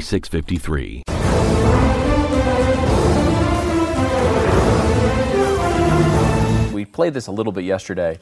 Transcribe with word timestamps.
4653. 0.00 1.02
We 6.72 6.84
played 6.86 7.12
this 7.14 7.26
a 7.26 7.32
little 7.32 7.52
bit 7.52 7.64
yesterday. 7.64 8.18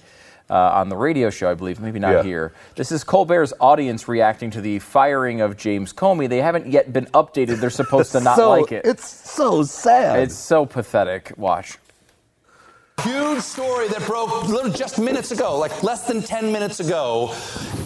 Uh, 0.51 0.55
on 0.55 0.89
the 0.89 0.97
radio 0.97 1.29
show, 1.29 1.51
I 1.51 1.55
believe, 1.55 1.79
maybe 1.79 1.99
not 1.99 2.11
Yeah. 2.13 2.23
here. 2.23 2.53
This 2.75 2.91
is 2.91 3.05
Colbert's 3.05 3.53
audience 3.61 4.09
reacting 4.09 4.51
to 4.53 4.63
the 4.63 4.79
firing 4.79 5.43
of 5.43 5.59
James 5.59 5.93
Comey. 5.93 6.27
They 6.27 6.39
haven't 6.41 6.67
yet 6.67 6.91
been 6.91 7.05
updated. 7.13 7.61
They're 7.61 7.69
supposed 7.69 8.13
to 8.13 8.21
not 8.23 8.37
so, 8.37 8.51
like 8.53 8.73
it. 8.73 8.87
It's 8.87 9.07
so 9.31 9.63
sad. 9.63 10.21
It's 10.21 10.35
so 10.35 10.65
pathetic. 10.65 11.35
Watch. 11.37 11.77
Huge 13.03 13.41
story 13.43 13.89
that 13.89 14.05
broke 14.07 14.47
just 14.75 14.99
minutes 14.99 15.31
ago, 15.31 15.57
like 15.57 15.83
less 15.83 16.03
than 16.07 16.21
10 16.23 16.51
minutes 16.51 16.81
ago. 16.81 17.29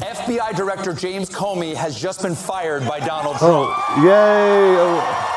FBI 0.01 0.57
Director 0.57 0.95
James 0.95 1.29
Comey 1.29 1.75
has 1.75 1.99
just 2.01 2.23
been 2.23 2.35
fired 2.35 2.87
by 2.87 2.99
Donald 2.99 3.37
Trump. 3.37 3.75
oh, 3.77 4.03
yay. 4.03 4.77
Oh, 4.79 5.29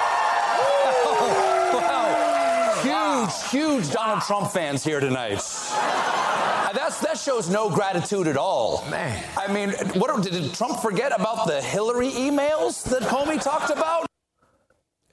Wow. 2.86 3.28
Huge, 3.32 3.50
huge 3.84 3.92
Donald 3.94 4.22
Trump 4.24 4.52
fans 4.52 4.84
here 4.84 5.00
tonight. 5.00 5.40
Uh, 5.72 6.72
That's, 6.74 7.00
that 7.02 7.18
shows 7.18 7.50
no 7.50 7.70
gratitude 7.70 8.28
at 8.28 8.38
all. 8.38 8.86
Man. 8.90 9.24
I 9.38 9.52
mean, 9.52 9.72
what 10.00 10.24
did 10.24 10.54
Trump 10.54 10.80
forget 10.82 11.12
about 11.20 11.48
the 11.48 11.62
Hillary 11.62 12.12
emails 12.12 12.84
that 12.90 13.02
Comey 13.04 13.42
talked 13.42 13.72
about? 13.72 14.06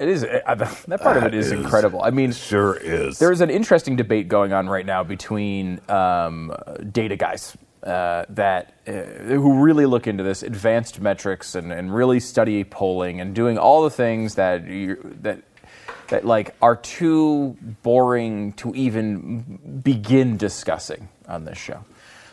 It 0.03 0.09
is 0.09 0.25
uh, 0.25 0.55
that 0.89 1.01
part 1.01 1.17
of 1.17 1.23
it 1.23 1.33
is, 1.33 1.47
is- 1.47 1.53
incredible. 1.53 2.03
I 2.03 2.11
mean, 2.11 2.33
sure 2.33 2.75
is. 2.75 3.21
There's 3.21 3.41
an 3.41 3.51
interesting 3.51 3.95
debate 3.95 4.27
going 4.27 4.53
on 4.53 4.69
right 4.69 4.85
now 4.85 5.05
between 5.05 5.81
um, 5.89 6.53
data 6.91 7.15
guys 7.15 7.57
uh, 7.85 8.25
that 8.31 8.75
uh, 8.89 8.93
who 8.93 9.63
really 9.63 9.87
look 9.87 10.09
into 10.09 10.25
this, 10.25 10.43
advanced 10.43 11.01
metrics, 11.01 11.55
and, 11.55 11.73
and 11.73 11.95
really 11.95 12.19
study 12.19 12.65
polling 12.65 13.21
and 13.21 13.33
doing 13.33 13.59
all 13.59 13.85
the 13.85 13.91
things 13.91 14.35
that 14.35 14.67
you, 14.67 15.17
that 15.23 15.43
that 16.09 16.25
like 16.27 16.57
are 16.61 16.77
too 16.77 17.57
boring 17.85 18.55
to 18.55 18.75
even 18.75 19.81
begin 19.85 20.37
discussing 20.37 21.09
on 21.29 21.45
this 21.45 21.59
show. 21.59 21.85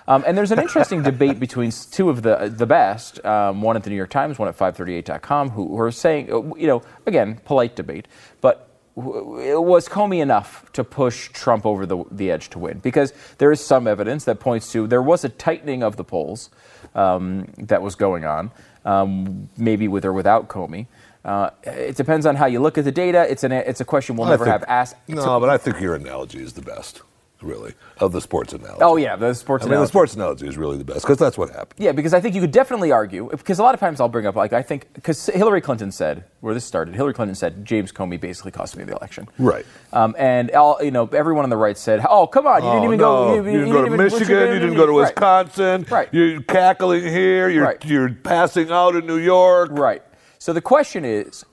Um, 0.10 0.24
and 0.28 0.38
there's 0.38 0.52
an 0.52 0.60
interesting 0.68 1.04
debate 1.04 1.40
between 1.40 1.72
two 1.72 2.10
of 2.10 2.24
the 2.24 2.52
the 2.54 2.66
best, 2.66 3.24
um, 3.24 3.62
one 3.62 3.78
at 3.78 3.84
the 3.84 3.90
New 3.90 3.96
York 3.96 4.10
Times, 4.10 4.38
one 4.38 4.50
at 4.50 4.58
538.com, 4.58 5.52
who, 5.52 5.68
who 5.70 5.80
are 5.80 5.92
saying, 5.92 6.34
uh, 6.34 6.56
you 6.56 6.68
know, 6.68 6.82
again, 7.06 7.40
polite 7.46 7.76
debate, 7.76 8.08
but 8.42 8.66
was 8.96 9.88
Comey 9.88 10.22
enough 10.22 10.70
to 10.74 10.84
push 10.84 11.30
Trump 11.30 11.66
over 11.66 11.86
the, 11.86 12.04
the 12.12 12.30
edge 12.32 12.50
to 12.50 12.60
win? 12.60 12.80
Because 12.80 13.14
there 13.38 13.50
is 13.50 13.66
some 13.66 13.88
evidence 13.88 14.26
that 14.26 14.42
points 14.42 14.72
to 14.74 14.88
there 14.88 15.02
was 15.02 15.24
a 15.24 15.30
tightening 15.30 15.84
of 15.84 15.96
the 15.96 16.04
polls 16.04 16.50
um, 16.96 17.46
that 17.58 17.82
was 17.82 17.96
going 17.96 18.26
on, 18.26 18.52
um, 18.84 19.48
maybe 19.58 19.88
with 19.88 20.04
or 20.04 20.12
without 20.12 20.50
Comey. 20.50 20.88
Uh, 21.24 21.50
it 21.64 21.96
depends 21.96 22.26
on 22.26 22.36
how 22.36 22.46
you 22.46 22.60
look 22.60 22.78
at 22.78 22.84
the 22.84 22.92
data. 22.92 23.30
It's 23.30 23.44
an 23.44 23.52
it's 23.52 23.80
a 23.80 23.86
question 23.86 24.16
we'll 24.16 24.28
I 24.28 24.32
never 24.32 24.46
think- 24.46 24.54
have 24.54 24.64
asked. 24.68 24.96
No, 25.08 25.40
but 25.40 25.50
I 25.50 25.58
think 25.58 25.80
your 25.80 25.96
analogy 25.96 26.42
is 26.42 26.54
the 26.54 26.62
best, 26.62 27.02
really, 27.42 27.74
of 28.00 28.12
the 28.12 28.22
sports 28.22 28.54
analogy. 28.54 28.82
Oh 28.82 28.96
yeah, 28.98 29.16
the 29.16 29.34
sports. 29.34 29.66
I 29.66 29.70
mean, 29.70 29.80
the 29.80 29.88
sports 29.88 30.14
analogy 30.16 30.48
is 30.48 30.58
really 30.58 30.78
the 30.78 30.84
best 30.84 31.02
because 31.02 31.18
that's 31.18 31.38
what 31.38 31.50
happened. 31.50 31.74
Yeah, 31.78 31.92
because 31.92 32.14
I 32.14 32.20
think 32.22 32.36
you 32.36 32.42
could 32.42 32.52
definitely 32.52 32.92
argue, 32.92 33.30
because 33.30 33.60
a 33.60 33.64
lot 33.64 33.74
of 33.74 33.80
times 33.80 34.00
I'll 34.02 34.10
bring 34.10 34.26
up, 34.26 34.36
like, 34.36 34.54
I 34.54 34.62
think, 34.62 34.92
because 34.94 35.26
Hillary 35.28 35.62
Clinton 35.62 35.92
said, 35.92 36.26
where 36.42 36.54
this 36.54 36.66
started, 36.66 36.96
Hillary 36.96 37.14
Clinton 37.14 37.36
said, 37.36 37.64
James 37.66 37.92
Comey 37.92 38.20
basically 38.20 38.52
cost 38.52 38.76
me 38.78 38.84
the 38.84 38.96
election. 38.96 39.28
Right. 39.38 39.66
Um, 39.94 40.16
and, 40.18 40.52
all, 40.52 40.78
you 40.82 40.92
know, 40.92 41.08
everyone 41.14 41.44
on 41.44 41.50
the 41.50 41.58
right 41.58 41.78
said, 41.78 42.06
oh, 42.10 42.28
come 42.28 42.46
on, 42.48 42.64
you 42.64 42.70
didn't 42.70 42.82
Oh, 42.82 42.86
even 42.86 42.98
no. 43.00 43.26
go. 43.26 43.36
You, 43.36 43.44
didn't 43.44 43.72
go 43.72 43.82
to 43.82 43.86
even- 43.88 43.98
Michigan. 43.98 44.54
You 44.54 44.60
didn't 44.60 44.76
go 44.76 44.86
to 44.86 44.92
Right. 44.92 45.08
Wisconsin. 45.16 45.86
Right. 45.90 46.10
You're 46.12 46.42
cackling 46.42 47.04
here. 47.04 47.50
You're 47.50 47.64
Right. 47.66 47.86
you're 47.86 48.10
passing 48.14 48.72
out 48.72 48.96
in 48.96 49.06
New 49.06 49.18
York. 49.18 49.70
Right. 49.74 50.02
So 50.40 50.54
the 50.54 50.62
question 50.62 51.04
is 51.06 51.44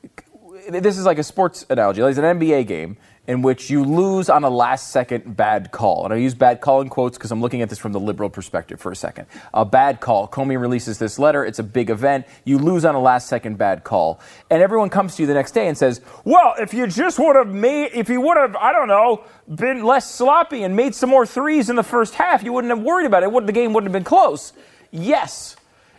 this 0.69 0.99
is 0.99 1.05
like 1.05 1.19
a 1.19 1.23
sports 1.23 1.65
analogy, 1.71 2.03
like 2.03 2.11
it's 2.11 2.19
an 2.19 2.25
NBA 2.25 2.67
game 2.67 2.97
in 3.27 3.43
which 3.43 3.71
you 3.71 3.85
lose 3.85 4.29
on 4.29 4.45
a 4.45 4.51
last 4.51 4.91
second 4.91 5.37
bad 5.37 5.73
call. 5.73 6.05
And 6.05 6.13
I 6.15 6.17
use 6.17 6.35
bad 6.35 6.61
call 6.61 6.81
in 6.81 6.89
quotes 6.89 7.17
because 7.19 7.31
I'm 7.33 7.41
looking 7.41 7.63
at 7.63 7.69
this 7.69 7.79
from 7.79 7.93
the 7.93 8.01
liberal 8.01 8.31
perspective 8.31 8.81
for 8.81 8.93
a 8.93 8.97
second. 8.97 9.27
A 9.53 9.65
bad 9.65 10.01
call. 10.01 10.29
Comey 10.29 10.61
releases 10.61 10.99
this 10.99 11.19
letter. 11.19 11.45
It's 11.45 11.59
a 11.59 11.65
big 11.65 11.91
event. 11.91 12.27
You 12.45 12.59
lose 12.59 12.85
on 12.85 12.95
a 12.95 13.01
last 13.01 13.29
second 13.29 13.59
bad 13.59 13.85
call. 13.85 14.21
And 14.51 14.63
everyone 14.63 14.91
comes 14.91 15.17
to 15.17 15.23
you 15.23 15.27
the 15.27 15.35
next 15.35 15.53
day 15.53 15.69
and 15.69 15.77
says, 15.77 16.01
well, 16.25 16.55
if 16.59 16.73
you 16.73 16.87
just 16.87 17.19
would 17.19 17.37
have 17.37 17.49
made, 17.49 17.91
if 17.95 18.09
you 18.09 18.21
would 18.21 18.37
have, 18.37 18.55
I 18.57 18.73
don't 18.73 18.89
know, 18.89 19.25
been 19.53 19.83
less 19.85 20.13
sloppy 20.13 20.63
and 20.63 20.77
made 20.77 20.95
some 20.95 21.11
more 21.11 21.27
threes 21.27 21.71
in 21.71 21.77
the 21.77 21.83
first 21.83 22.15
half, 22.15 22.43
you 22.43 22.53
wouldn't 22.53 22.75
have 22.75 22.83
worried 22.83 23.07
about 23.07 23.23
it. 23.23 23.47
The 23.47 23.53
game 23.53 23.73
wouldn't 23.73 23.93
have 23.93 23.93
been 23.93 24.05
close. 24.05 24.53
Yes 24.91 25.57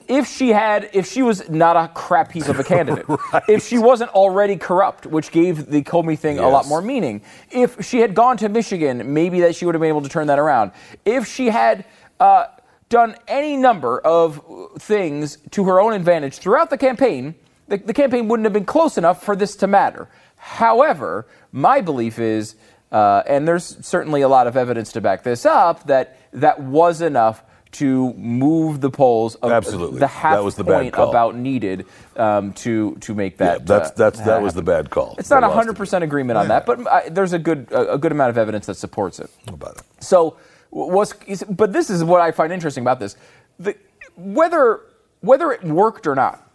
if 0.08 0.28
she 0.28 0.50
had 0.50 0.90
if 0.94 1.06
she 1.06 1.22
was 1.22 1.50
not 1.50 1.76
a 1.76 1.88
crap 1.94 2.30
piece 2.30 2.48
of 2.48 2.60
a 2.60 2.64
candidate 2.74 3.06
if 3.48 3.68
she 3.68 3.78
wasn't 3.78 4.10
already 4.12 4.56
corrupt 4.56 5.06
which 5.06 5.32
gave 5.32 5.68
the 5.68 5.84
comey 5.84 6.18
thing 6.18 6.40
a 6.40 6.48
lot 6.48 6.66
more 6.68 6.82
meaning 6.82 7.22
if 7.52 7.86
she 7.86 8.00
had 8.00 8.16
gone 8.16 8.38
to 8.38 8.50
michigan 8.50 9.14
maybe 9.14 9.42
that 9.42 9.56
she 9.56 9.66
would 9.66 9.76
have 9.76 9.82
been 9.82 9.90
able 9.90 10.02
to 10.02 10.10
turn 10.10 10.28
that 10.28 10.40
around. 10.40 10.72
If 11.06 11.28
she 11.28 11.48
had 11.48 11.86
uh, 12.20 12.48
done 12.90 13.16
any 13.28 13.58
number 13.58 14.00
of 14.00 14.42
things 14.80 15.38
to 15.52 15.66
her 15.66 15.80
own 15.80 15.94
advantage 15.94 16.38
throughout 16.38 16.70
the 16.70 16.78
campaign 16.78 17.36
the, 17.68 17.78
the 17.78 17.94
campaign 17.94 18.30
wouldn't 18.30 18.46
have 18.46 18.54
been 18.54 18.66
close 18.66 18.98
enough 18.98 19.24
for 19.24 19.36
this 19.36 19.58
to 19.58 19.68
matter. 19.68 20.08
However 20.38 21.28
my 21.52 21.82
belief 21.82 22.20
is 22.20 22.56
uh, 22.92 23.24
and 23.28 23.46
there's 23.46 23.86
certainly 23.86 24.22
a 24.22 24.30
lot 24.30 24.48
of 24.48 24.56
evidence 24.56 24.94
to 24.94 25.02
back 25.02 25.24
this 25.24 25.46
up 25.46 25.86
that 25.88 26.18
that 26.32 26.62
was 26.62 27.02
enough 27.02 27.44
to 27.78 28.12
move 28.14 28.82
the 28.82 28.90
polls 28.90 29.36
of 29.36 29.52
Absolutely. 29.52 30.00
the 30.00 30.08
half 30.08 30.36
That 30.36 30.44
was 30.44 30.56
the 30.56 30.64
bad 30.64 30.82
point 30.82 30.94
call. 30.94 31.10
about 31.10 31.36
needed 31.36 31.86
um, 32.16 32.54
to 32.54 32.96
to 33.02 33.14
make 33.14 33.40
Yeah, 33.40 33.58
that. 33.60 33.66
that's 33.68 33.90
uh, 33.92 33.94
that's 33.96 34.20
that 34.22 34.42
was 34.42 34.54
the 34.56 34.64
bad 34.64 34.90
call. 34.90 35.16
It's 35.20 35.30
not 35.30 35.44
hundred 35.44 35.76
percent 35.76 36.04
agreement 36.04 36.38
on 36.38 36.48
that, 36.48 36.66
but 36.66 36.86
uh, 36.88 37.02
there's 37.12 37.34
a 37.34 37.40
good 37.40 37.72
a, 37.72 37.94
a 37.94 37.98
good 37.98 38.12
amount 38.12 38.32
of 38.32 38.38
evidence 38.38 38.66
that 38.66 38.76
supports 38.76 39.20
it. 39.20 39.30
about 39.48 39.78
it. 39.78 39.84
So 40.00 40.38
was 40.72 41.14
but 41.50 41.72
this 41.72 41.90
is 41.90 42.04
what 42.04 42.20
I 42.22 42.32
find 42.32 42.52
interesting 42.52 42.84
about 42.84 43.00
this. 43.00 43.16
The, 43.60 43.76
whether 44.16 44.82
whether 45.22 45.52
it 45.52 45.64
worked 45.64 46.08
or 46.08 46.16
not, 46.16 46.50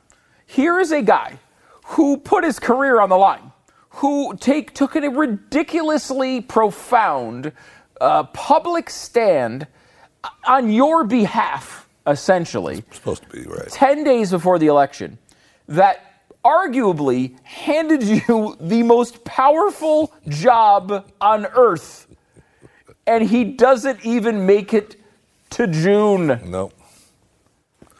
here 0.46 0.80
is 0.80 0.90
a 0.90 1.02
guy 1.02 1.38
who 1.84 2.16
put 2.16 2.42
his 2.42 2.58
career 2.58 3.00
on 3.00 3.08
the 3.10 3.16
line, 3.16 3.52
who 3.90 4.36
take 4.36 4.74
took 4.74 4.96
a 4.96 5.08
ridiculously 5.08 6.40
profound 6.40 7.52
uh, 8.00 8.24
public 8.24 8.90
stand 8.90 9.68
on 10.46 10.70
your 10.70 11.04
behalf, 11.04 11.88
essentially. 12.06 12.84
Supposed 12.92 13.22
to 13.22 13.28
be 13.28 13.42
right. 13.48 13.68
10 13.68 14.04
days 14.04 14.30
before 14.30 14.58
the 14.58 14.66
election 14.66 15.18
that 15.68 16.24
arguably 16.44 17.34
handed 17.44 18.02
you 18.02 18.56
the 18.60 18.82
most 18.82 19.24
powerful 19.24 20.12
job 20.28 21.06
on 21.20 21.46
earth. 21.46 22.06
And 23.06 23.28
he 23.28 23.44
doesn't 23.44 24.04
even 24.04 24.46
make 24.46 24.74
it 24.74 24.96
to 25.50 25.66
June. 25.66 26.40
No. 26.44 26.72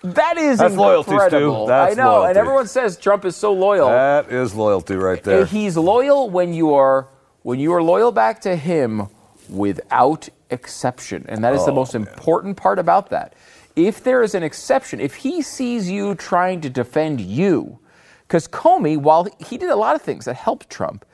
That 0.02 0.36
is 0.36 0.58
That's 0.58 0.75
loyalty, 0.75 1.10
Stu. 1.10 1.14
incredible. 1.22 1.66
That's 1.66 1.92
I 1.96 2.02
know, 2.02 2.10
loyalty. 2.10 2.28
and 2.30 2.38
everyone 2.38 2.66
says 2.66 2.96
Trump 2.96 3.25
is 3.25 3.36
so 3.36 3.52
loyal. 3.52 3.88
That 3.88 4.32
is 4.32 4.52
loyalty 4.54 4.96
right 4.96 5.22
there. 5.22 5.44
He's 5.44 5.76
loyal 5.76 6.28
when 6.28 6.52
you 6.54 6.75
are 6.75 7.06
when 7.42 7.60
you 7.60 7.72
are 7.72 7.82
loyal 7.82 8.10
back 8.10 8.40
to 8.42 8.56
him 8.56 9.08
without 9.48 10.28
exception. 10.50 11.24
And 11.28 11.42
that 11.44 11.54
is 11.54 11.64
the 11.64 11.72
Oh, 11.72 11.76
most 11.76 11.94
man. 11.94 12.06
important 12.06 12.56
part 12.56 12.78
about 12.78 13.10
that. 13.10 13.34
If 13.74 14.04
there 14.04 14.22
is 14.22 14.34
an 14.34 14.42
exception, 14.42 15.00
if 15.00 15.14
he 15.16 15.40
sees 15.42 15.90
you 15.90 16.14
trying 16.14 16.60
to 16.60 16.70
defend 16.70 17.20
you, 17.20 17.78
because 18.28 18.46
Comey, 18.48 18.96
while 18.98 19.26
he 19.38 19.56
did 19.58 19.70
a 19.70 19.76
lot 19.76 19.94
of 19.96 20.02
things 20.02 20.26
that 20.26 20.34
helped 20.36 20.68
Trump, 20.68 21.04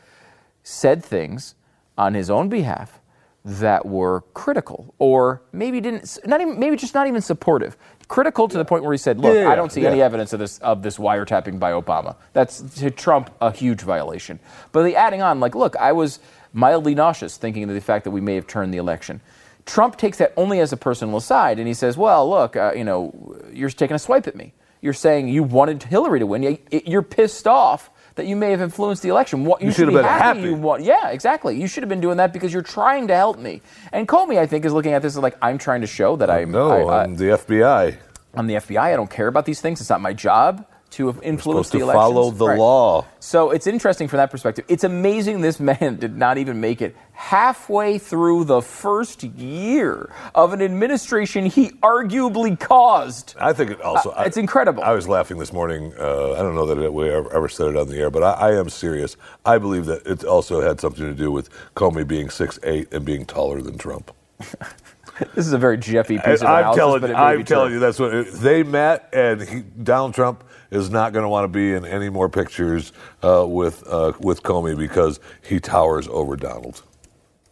said 0.63 1.05
things 1.05 1.55
on 1.97 2.15
his 2.15 2.31
own 2.31 2.49
behalf 2.49 3.01
that 3.45 3.87
were 3.87 4.23
critical 4.35 4.95
or 4.99 5.41
maybe 5.53 5.81
didn't 5.81 6.19
not 6.27 6.41
even 6.41 6.59
maybe 6.59 6.77
just 6.77 6.93
not 6.93 7.07
even 7.07 7.21
supportive 7.23 7.77
critical 8.09 8.47
to 8.49 8.59
the 8.59 8.65
point 8.65 8.83
where 8.83 8.93
he 8.93 8.99
said 8.99 9.19
look 9.19 9.35
Yeah, 9.35 9.49
i 9.49 9.55
don't 9.55 9.73
see 9.73 9.87
any 9.87 10.03
evidence 10.03 10.33
of 10.35 10.39
this 10.41 10.59
of 10.59 10.83
this 10.83 10.99
wiretapping 10.99 11.59
by 11.59 11.73
obama 11.73 12.17
that's 12.35 12.61
to 12.81 12.91
trump 12.91 13.31
a 13.41 13.51
huge 13.51 13.81
violation 13.81 14.39
but 14.73 14.83
the 14.83 14.97
adding 14.97 15.23
on 15.23 15.41
like 15.41 15.55
look 15.55 15.77
i 15.77 15.93
was 15.93 16.19
mildly 16.53 16.95
nauseous 16.95 17.37
thinking 17.37 17.63
of 17.65 17.71
the 17.71 17.81
fact 17.81 18.05
that 18.05 18.11
we 18.11 18.21
may 18.21 18.35
have 18.35 18.47
turned 18.47 18.73
the 18.73 18.79
election 18.79 19.21
trump 19.67 19.97
takes 19.97 20.19
that 20.19 20.33
only 20.37 20.61
as 20.61 20.73
a 20.73 20.77
personal 20.77 21.17
aside 21.17 21.59
and 21.59 21.69
he 21.69 21.75
says 21.75 21.97
well 21.97 22.29
look 22.29 22.57
uh, 22.57 22.73
you 22.75 22.85
know 22.85 23.37
you're 23.53 23.69
taking 23.71 23.95
a 23.95 23.99
swipe 23.99 24.27
at 24.27 24.35
me 24.37 24.53
you're 24.81 24.93
saying 24.95 25.29
you 25.29 25.43
wanted 25.43 25.83
hillary 25.83 26.19
to 26.21 26.27
win 26.27 26.43
You- 26.43 26.59
you're 26.71 27.03
pissed 27.03 27.47
off 27.47 27.91
that 28.15 28.27
you 28.27 28.35
may 28.35 28.51
have 28.51 28.61
influenced 28.61 29.03
the 29.05 29.11
election. 29.11 29.45
What, 29.45 29.61
you, 29.61 29.67
You 29.69 29.73
should 29.73 29.77
should 29.83 29.89
be 29.91 29.95
have 29.95 30.03
been 30.03 30.11
happy, 30.11 30.39
happy. 30.41 30.49
you 30.51 30.55
won. 30.57 30.83
Yeah, 30.83 31.11
exactly. 31.11 31.61
You 31.61 31.69
should 31.69 31.85
have 31.85 31.89
been 31.89 32.01
doing 32.01 32.17
that 32.17 32.33
because 32.33 32.53
you're 32.53 32.63
trying 32.65 33.07
to 33.07 33.15
help 33.15 33.39
me. 33.39 33.63
And 33.93 34.09
Comey, 34.09 34.39
I 34.39 34.47
think, 34.49 34.65
is 34.65 34.73
looking 34.73 34.93
at 34.93 35.03
this 35.03 35.13
as 35.17 35.23
like 35.23 35.37
I'm 35.41 35.57
trying 35.57 35.83
to 35.83 35.87
show 35.87 36.17
that 36.17 36.29
I'm. 36.29 36.51
No, 36.51 36.89
I, 36.89 37.05
I'm 37.05 37.15
the 37.15 37.27
FBI. 37.27 37.97
I'm 38.35 38.49
the 38.49 38.55
FBI. 38.55 38.77
I 38.81 38.97
don't 38.97 39.09
care 39.09 39.29
about 39.29 39.45
these 39.45 39.61
things. 39.61 39.81
It's 39.81 39.89
not 39.89 40.01
my 40.01 40.13
job 40.15 40.67
to 40.91 41.15
influence 41.23 41.69
the 41.71 41.79
to 41.79 41.85
elections. 41.85 42.03
follow 42.03 42.31
the 42.31 42.47
Right. 42.49 42.59
law. 42.59 43.05
So 43.21 43.51
it's 43.51 43.67
interesting 43.67 44.09
from 44.09 44.17
that 44.19 44.31
perspective. 44.31 44.65
It's 44.69 44.85
amazing 44.85 45.41
this 45.43 45.61
man 45.61 45.97
did 45.97 46.17
not 46.17 46.39
even 46.39 46.61
make 46.61 46.81
it 46.81 46.97
halfway 47.13 47.99
through 47.99 48.45
the 48.45 48.63
first 48.63 49.23
year 49.25 50.11
of 50.35 50.53
an 50.53 50.63
administration 50.63 51.47
he 51.47 51.71
arguably 51.83 52.59
caused. 52.59 53.35
I 53.41 53.53
think 53.53 53.73
it 53.73 53.81
also. 53.83 54.11
Uh, 54.11 54.23
it's 54.27 54.37
incredible. 54.37 54.83
I 54.83 54.93
was 54.93 55.09
laughing 55.09 55.39
this 55.39 55.53
morning. 55.53 55.93
Uh, 55.99 56.33
I 56.33 56.39
don't 56.39 56.55
know 56.55 56.67
that 56.67 56.93
we 56.93 57.11
ever, 57.11 57.33
ever 57.35 57.49
said 57.49 57.69
it 57.69 57.77
on 57.77 57.89
the 57.89 57.99
air, 57.99 58.11
but 58.11 58.23
I, 58.23 58.33
I 58.51 58.55
am 58.59 58.69
serious. 58.69 59.17
I 59.45 59.59
believe 59.59 59.87
that 59.87 60.07
it 60.07 60.25
also 60.25 60.61
had 60.61 60.81
something 60.81 61.05
to 61.05 61.15
do 61.15 61.31
with 61.31 61.51
Comey 61.75 62.07
being 62.07 62.31
six 62.31 62.59
eight 62.63 62.93
and 62.93 63.05
being 63.05 63.27
taller 63.27 63.61
than 63.61 63.77
Trump. 63.79 64.11
This 65.35 65.47
is 65.47 65.53
a 65.53 65.59
very 65.59 65.77
Jeffy 65.79 66.19
piece 66.19 66.41
of 66.43 66.47
I'm 66.47 66.59
analysis, 66.59 66.77
telling, 66.79 67.01
but 67.01 67.11
it 67.11 67.17
I'm 67.17 67.45
telling 67.45 67.73
you, 67.73 67.79
that's 67.79 67.99
what 67.99 68.31
they 68.33 68.63
met, 68.63 69.09
and 69.13 69.41
he, 69.43 69.61
Donald 69.83 70.15
Trump 70.15 70.45
is 70.71 70.91
not 70.91 71.13
going 71.13 71.23
to 71.25 71.29
want 71.29 71.45
to 71.45 71.49
be 71.49 71.73
in 71.73 71.85
any 71.85 72.09
more 72.09 72.29
pictures 72.29 72.93
uh, 73.23 73.45
with 73.47 73.87
uh, 73.89 74.13
with 74.21 74.43
Comey 74.43 74.77
because 74.77 75.19
he 75.43 75.59
towers 75.61 76.07
over 76.09 76.37
Donald. 76.37 76.83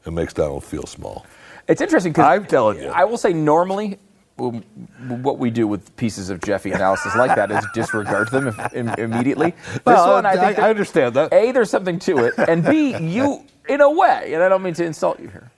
It 0.04 0.12
makes 0.12 0.32
Donald 0.32 0.64
feel 0.64 0.84
small. 0.86 1.26
It's 1.68 1.80
interesting 1.80 2.12
because 2.12 2.26
I'm 2.26 2.46
telling 2.46 2.78
you. 2.80 2.88
I 2.88 3.04
will 3.04 3.18
say 3.18 3.32
normally. 3.32 3.98
What 4.38 5.38
we 5.38 5.48
do 5.50 5.66
with 5.66 5.96
pieces 5.96 6.28
of 6.28 6.42
Jeffy 6.42 6.70
analysis 6.70 7.16
like 7.16 7.34
that 7.36 7.50
is 7.50 7.64
disregard 7.72 8.30
them 8.30 8.48
if, 8.48 8.74
im- 8.74 8.90
immediately. 8.90 9.52
This 9.72 9.80
Well, 9.86 10.12
one, 10.12 10.26
I 10.26 10.32
I- 10.32 10.36
think, 10.36 10.58
I 10.58 10.68
understand 10.68 11.14
that. 11.14 11.32
A, 11.32 11.52
there's 11.52 11.70
something 11.70 11.98
to 12.00 12.18
it, 12.18 12.34
and 12.36 12.62
B, 12.62 12.94
you, 12.98 13.42
in 13.66 13.80
a 13.80 13.90
way, 13.90 14.34
and 14.34 14.42
I 14.42 14.50
don't 14.50 14.62
mean 14.62 14.74
to 14.74 14.84
insult 14.84 15.20
you 15.20 15.28
here, 15.28 15.50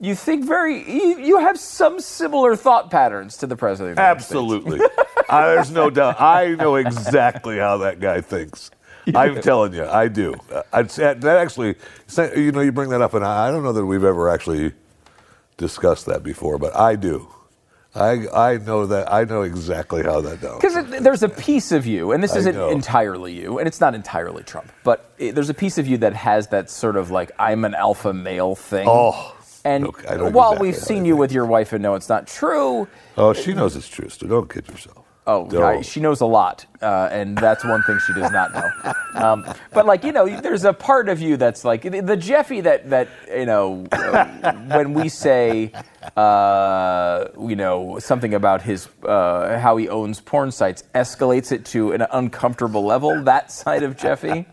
you 0.00 0.14
think 0.14 0.44
very, 0.44 0.90
you, 0.90 1.18
you 1.18 1.38
have 1.38 1.58
some 1.58 2.00
similar 2.00 2.54
thought 2.56 2.90
patterns 2.90 3.36
to 3.38 3.46
the 3.46 3.56
president. 3.56 3.92
Of 3.92 3.96
the 3.96 4.02
Absolutely. 4.02 4.80
I, 5.28 5.48
there's 5.48 5.70
no 5.70 5.90
doubt. 5.90 6.20
I 6.20 6.54
know 6.54 6.76
exactly 6.76 7.58
how 7.58 7.78
that 7.78 8.00
guy 8.00 8.20
thinks. 8.20 8.70
I'm 9.14 9.40
telling 9.40 9.72
you, 9.72 9.84
I 9.84 10.08
do. 10.08 10.34
Uh, 10.52 10.62
I'd 10.72 10.90
say, 10.90 11.14
that 11.14 11.36
actually, 11.38 11.76
you 12.36 12.52
know, 12.52 12.60
you 12.60 12.72
bring 12.72 12.90
that 12.90 13.00
up, 13.00 13.14
and 13.14 13.24
I, 13.24 13.48
I 13.48 13.50
don't 13.50 13.62
know 13.62 13.72
that 13.72 13.86
we've 13.86 14.04
ever 14.04 14.28
actually 14.28 14.72
discussed 15.56 16.06
that 16.06 16.22
before, 16.22 16.58
but 16.58 16.76
I 16.76 16.94
do. 16.94 17.28
I 17.94 18.28
I 18.28 18.58
know 18.58 18.84
that. 18.84 19.10
I 19.10 19.24
know 19.24 19.42
exactly 19.42 20.02
how 20.02 20.20
that 20.20 20.42
goes. 20.42 20.60
Because 20.60 21.02
there's 21.02 21.22
a 21.22 21.28
piece 21.28 21.72
of 21.72 21.86
you, 21.86 22.12
and 22.12 22.22
this 22.22 22.36
isn't 22.36 22.54
entirely 22.54 23.32
you, 23.32 23.58
and 23.58 23.66
it's 23.66 23.80
not 23.80 23.94
entirely 23.94 24.42
Trump, 24.42 24.70
but 24.84 25.10
it, 25.16 25.34
there's 25.34 25.48
a 25.48 25.54
piece 25.54 25.78
of 25.78 25.88
you 25.88 25.96
that 25.98 26.12
has 26.12 26.48
that 26.48 26.68
sort 26.68 26.96
of 26.96 27.10
like 27.10 27.30
I'm 27.38 27.64
an 27.64 27.74
alpha 27.74 28.12
male 28.12 28.54
thing. 28.54 28.86
Oh, 28.88 29.34
and 29.64 29.84
look, 29.84 30.02
while 30.32 30.56
we've 30.58 30.76
seen 30.76 31.04
you 31.04 31.16
with 31.16 31.32
your 31.32 31.46
wife 31.46 31.72
and 31.72 31.82
know 31.82 31.94
it's 31.94 32.08
not 32.08 32.26
true, 32.26 32.86
Oh, 33.16 33.32
she 33.32 33.52
knows 33.54 33.74
it's 33.76 33.88
true, 33.88 34.08
so 34.08 34.26
don't 34.26 34.48
kid 34.52 34.68
yourself. 34.68 35.04
Oh, 35.30 35.62
I- 35.62 35.82
she 35.82 36.00
knows 36.00 36.22
a 36.22 36.26
lot, 36.26 36.64
uh, 36.80 37.08
and 37.12 37.36
that's 37.36 37.62
one 37.62 37.82
thing 37.82 37.98
she 38.06 38.14
does 38.14 38.32
not 38.32 38.52
know. 38.54 38.92
Um, 39.14 39.44
but 39.74 39.84
like 39.84 40.02
you 40.04 40.12
know, 40.12 40.26
there's 40.40 40.64
a 40.64 40.72
part 40.72 41.08
of 41.10 41.20
you 41.20 41.36
that's 41.36 41.64
like 41.64 41.82
the, 41.82 42.00
the 42.00 42.16
Jeffy 42.16 42.62
that 42.62 42.88
that 42.88 43.08
you 43.30 43.44
know 43.44 43.84
uh, 43.92 44.24
when 44.68 44.94
we 44.94 45.08
say 45.10 45.70
uh, 46.16 47.26
you 47.46 47.56
know 47.56 47.98
something 47.98 48.32
about 48.34 48.62
his 48.62 48.88
uh, 49.04 49.58
how 49.58 49.76
he 49.76 49.88
owns 49.88 50.20
porn 50.20 50.50
sites 50.50 50.82
escalates 50.94 51.52
it 51.52 51.64
to 51.66 51.92
an 51.92 52.06
uncomfortable 52.12 52.84
level. 52.84 53.22
That 53.24 53.52
side 53.52 53.82
of 53.82 53.96
Jeffy, 53.96 54.46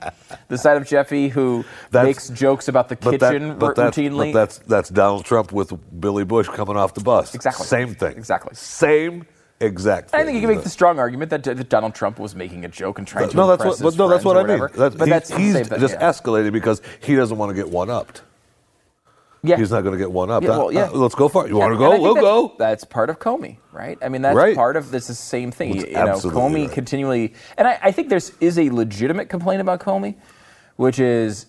the 0.50 0.57
side 0.57 0.78
of 0.78 0.86
Jeffy 0.88 1.30
who 1.30 1.63
That's- 1.92 2.06
makes 2.06 2.30
jokes 2.30 2.68
about 2.68 2.89
the 2.89 2.95
that, 2.95 3.19
kitchen 3.19 3.57
but, 3.57 3.75
that's, 3.75 3.95
routinely. 3.98 4.33
but 4.33 4.39
that's 4.39 4.57
that's 4.60 4.89
Donald 4.89 5.24
Trump 5.25 5.51
with 5.51 5.71
Billy 6.01 6.25
Bush 6.25 6.48
coming 6.50 6.75
off 6.75 6.94
the 6.94 7.01
bus. 7.01 7.33
Exactly. 7.36 7.66
Same 7.66 7.95
thing. 7.95 8.18
Exactly. 8.18 8.56
Same 8.56 9.25
exact. 9.60 10.13
I 10.13 10.24
think 10.24 10.36
you 10.36 10.42
can 10.42 10.50
make 10.56 10.63
the 10.63 10.69
strong 10.69 11.00
argument 11.00 11.30
that, 11.31 11.44
that 11.44 11.69
Donald 11.69 11.96
Trump 11.96 12.19
was 12.19 12.36
making 12.36 12.66
a 12.66 12.68
joke 12.68 13.00
and 13.00 13.07
trying 13.07 13.30
to 13.30 13.36
no, 13.36 13.48
that's 13.48 13.63
what. 13.63 13.80
But 13.80 13.98
no, 13.98 14.07
that's 14.07 14.25
what 14.25 14.38
I 14.38 14.44
mean. 14.44 14.68
That's, 14.75 14.96
but 14.96 15.06
he- 15.06 15.10
that's 15.12 15.30
he's 15.36 15.54
thing, 15.54 15.80
just 15.80 15.96
yeah. 15.96 16.10
escalated 16.10 16.52
because 16.52 16.81
he 17.02 17.16
doesn't 17.16 17.38
want 17.38 17.50
to 17.50 17.56
get 17.56 17.69
one 17.69 17.90
upped. 17.90 18.22
Yeah. 19.44 19.57
He's 19.57 19.69
not 19.69 19.81
going 19.81 19.94
to 19.94 20.00
get 20.00 20.12
one 20.12 20.31
up. 20.31 20.42
Yeah, 20.42 20.50
well, 20.50 20.72
yeah. 20.72 20.90
let's 20.90 21.13
go 21.13 21.30
for 21.30 21.46
it. 21.46 21.50
You 21.50 21.57
Yeah, 21.60 21.66
want 21.68 21.74
to 21.74 21.78
go? 21.78 22.02
We'll 22.02 22.16
that's- 22.16 22.24
go. 22.24 22.56
That's 22.57 22.84
part 22.84 23.12
of 23.12 23.19
Comey, 23.19 23.57
right? 23.72 23.96
I 24.02 24.10
mean, 24.10 24.24
that's 24.24 24.36
Right. 24.36 24.56
part 24.56 24.75
of 24.75 24.90
this. 24.90 25.06
The 25.06 25.13
same 25.13 25.52
thing. 25.52 25.78
That's 25.94 26.24
you 26.24 26.31
know, 26.31 26.36
Comey 26.36 26.66
right. 26.66 26.72
continually, 26.72 27.34
and 27.57 27.68
I, 27.68 27.80
I 27.84 27.92
think 27.92 28.10
there's 28.10 28.31
is 28.40 28.57
a 28.57 28.69
legitimate 28.72 29.30
complaint 29.30 29.62
about 29.62 29.81
Comey, 29.81 30.16
which 30.78 31.00
is 31.00 31.46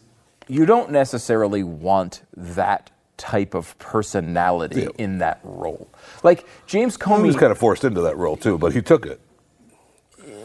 you 0.46 0.66
don't 0.66 0.90
necessarily 0.90 1.62
want 1.62 2.22
that 2.36 2.90
type 3.16 3.54
of 3.54 3.78
personality 3.78 4.82
Yeah. 4.82 4.88
in 4.98 5.18
that 5.18 5.40
role. 5.42 5.88
Like 6.22 6.46
James 6.66 6.96
He 6.96 7.02
Comey, 7.02 7.26
was 7.26 7.36
kind 7.36 7.52
of 7.52 7.58
forced 7.58 7.84
into 7.84 8.00
that 8.02 8.16
role 8.16 8.36
too, 8.36 8.58
but 8.58 8.72
he 8.72 8.82
took 8.82 9.06
it. 9.06 9.20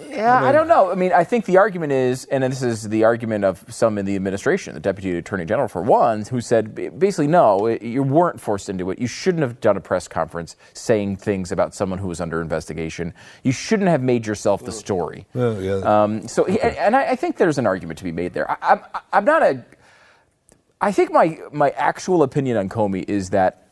Yeah, 0.10 0.44
I 0.44 0.52
don't 0.52 0.68
know. 0.68 0.92
I 0.92 0.96
mean, 0.96 1.14
I 1.14 1.24
think 1.24 1.46
the 1.46 1.56
argument 1.58 1.94
is, 1.94 2.26
and 2.26 2.44
this 2.44 2.62
is 2.62 2.90
the 2.90 3.06
argument 3.06 3.46
of 3.46 3.64
some 3.70 3.98
in 3.98 4.06
the 4.06 4.18
administration, 4.18 4.74
the 4.74 4.82
deputy 4.82 5.18
attorney 5.18 5.46
general 5.46 5.70
for 5.70 5.82
one, 5.82 6.26
who 6.26 6.42
said 6.42 7.00
basically, 7.00 7.28
no, 7.28 7.68
you 7.68 8.04
weren't 8.04 8.40
forced 8.40 8.68
into 8.68 8.92
it. 8.92 9.00
You 9.00 9.08
shouldn't 9.08 9.42
have 9.42 9.62
done 9.62 9.78
a 9.78 9.80
press 9.80 10.10
conference 10.10 10.58
saying 10.74 11.16
things 11.16 11.54
about 11.54 11.74
someone 11.74 11.98
who 11.98 12.10
was 12.10 12.20
under 12.20 12.42
investigation. 12.42 13.14
You 13.44 13.54
shouldn't 13.54 13.88
have 13.88 14.02
made 14.04 14.28
yourself 14.28 14.66
the 14.66 14.74
story. 14.74 15.28
Yeah, 15.34 15.58
yeah. 15.60 16.04
Um, 16.04 16.28
so, 16.28 16.44
he, 16.44 16.60
and 16.60 16.94
I, 16.94 17.12
I 17.12 17.16
think 17.16 17.38
there's 17.38 17.58
an 17.58 17.66
argument 17.66 17.98
to 18.00 18.04
be 18.04 18.12
made 18.12 18.34
there. 18.34 18.52
I, 18.52 18.58
I'm, 18.62 18.82
I'm 19.14 19.26
not 19.26 19.44
a. 19.44 19.64
I 20.82 20.92
think 20.92 21.12
my 21.12 21.38
my 21.52 21.70
actual 21.72 22.24
opinion 22.24 22.58
on 22.58 22.68
Comey 22.68 23.08
is 23.08 23.30
that 23.30 23.68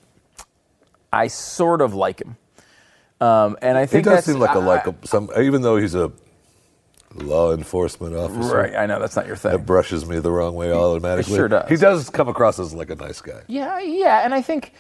I 1.12 1.28
sort 1.28 1.82
of 1.82 1.96
like 1.96 2.22
him, 2.22 2.38
um, 3.20 3.58
and 3.62 3.78
I 3.78 3.88
think 3.88 4.06
he 4.06 4.12
does 4.12 4.26
seem 4.26 4.40
like 4.40 4.56
a 4.56 4.60
like 4.60 4.86
a, 4.86 4.96
some, 5.06 5.30
even 5.38 5.64
though 5.64 5.78
he's 5.78 5.96
a 5.96 6.12
law 7.16 7.52
enforcement 7.54 8.16
officer. 8.16 8.56
Right, 8.56 8.76
I 8.76 8.86
know 8.86 9.00
that's 9.00 9.16
not 9.16 9.26
your 9.26 9.36
thing. 9.36 9.54
That 9.54 9.66
brushes 9.66 10.08
me 10.08 10.20
the 10.20 10.32
wrong 10.32 10.54
way 10.54 10.72
automatically. 10.72 11.32
He 11.32 11.38
sure 11.38 11.48
does. 11.48 11.68
He 11.68 11.76
does 11.78 12.10
come 12.12 12.28
across 12.28 12.60
as 12.60 12.74
like 12.74 12.92
a 12.92 12.96
nice 12.96 13.22
guy. 13.22 13.42
Yeah, 13.48 13.80
yeah, 13.80 14.24
and 14.24 14.34
I 14.34 14.44
think, 14.44 14.74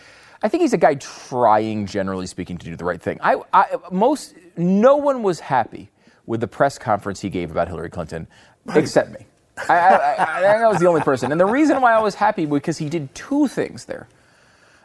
I 0.43 0.49
think 0.49 0.61
he's 0.61 0.73
a 0.73 0.77
guy 0.77 0.93
trying, 0.95 1.87
generally 1.87 2.27
speaking, 2.27 2.59
to 2.59 2.65
do 2.65 2.75
the 2.75 2.85
right 2.85 3.01
thing. 3.01 3.17
I, 3.21 3.41
I 3.51 3.77
most, 3.91 4.35
no 4.55 4.95
one 4.97 5.23
was 5.23 5.39
happy 5.39 5.89
with 6.27 6.41
the 6.41 6.47
press 6.47 6.77
conference 6.77 7.19
he 7.21 7.29
gave 7.29 7.49
about 7.49 7.67
Hillary 7.67 7.89
Clinton, 7.89 8.27
except 8.75 9.09
me. 9.09 9.25
I, 9.67 9.73
I, 9.77 9.89
I, 9.89 10.37
I 10.37 10.41
think 10.53 10.63
I 10.63 10.67
was 10.67 10.79
the 10.79 10.87
only 10.87 11.01
person, 11.01 11.31
and 11.31 11.39
the 11.41 11.45
reason 11.45 11.81
why 11.81 11.93
I 11.93 11.99
was 12.01 12.15
happy 12.15 12.45
because 12.45 12.77
he 12.77 12.89
did 12.89 13.13
two 13.15 13.47
things 13.47 13.85
there. 13.85 14.07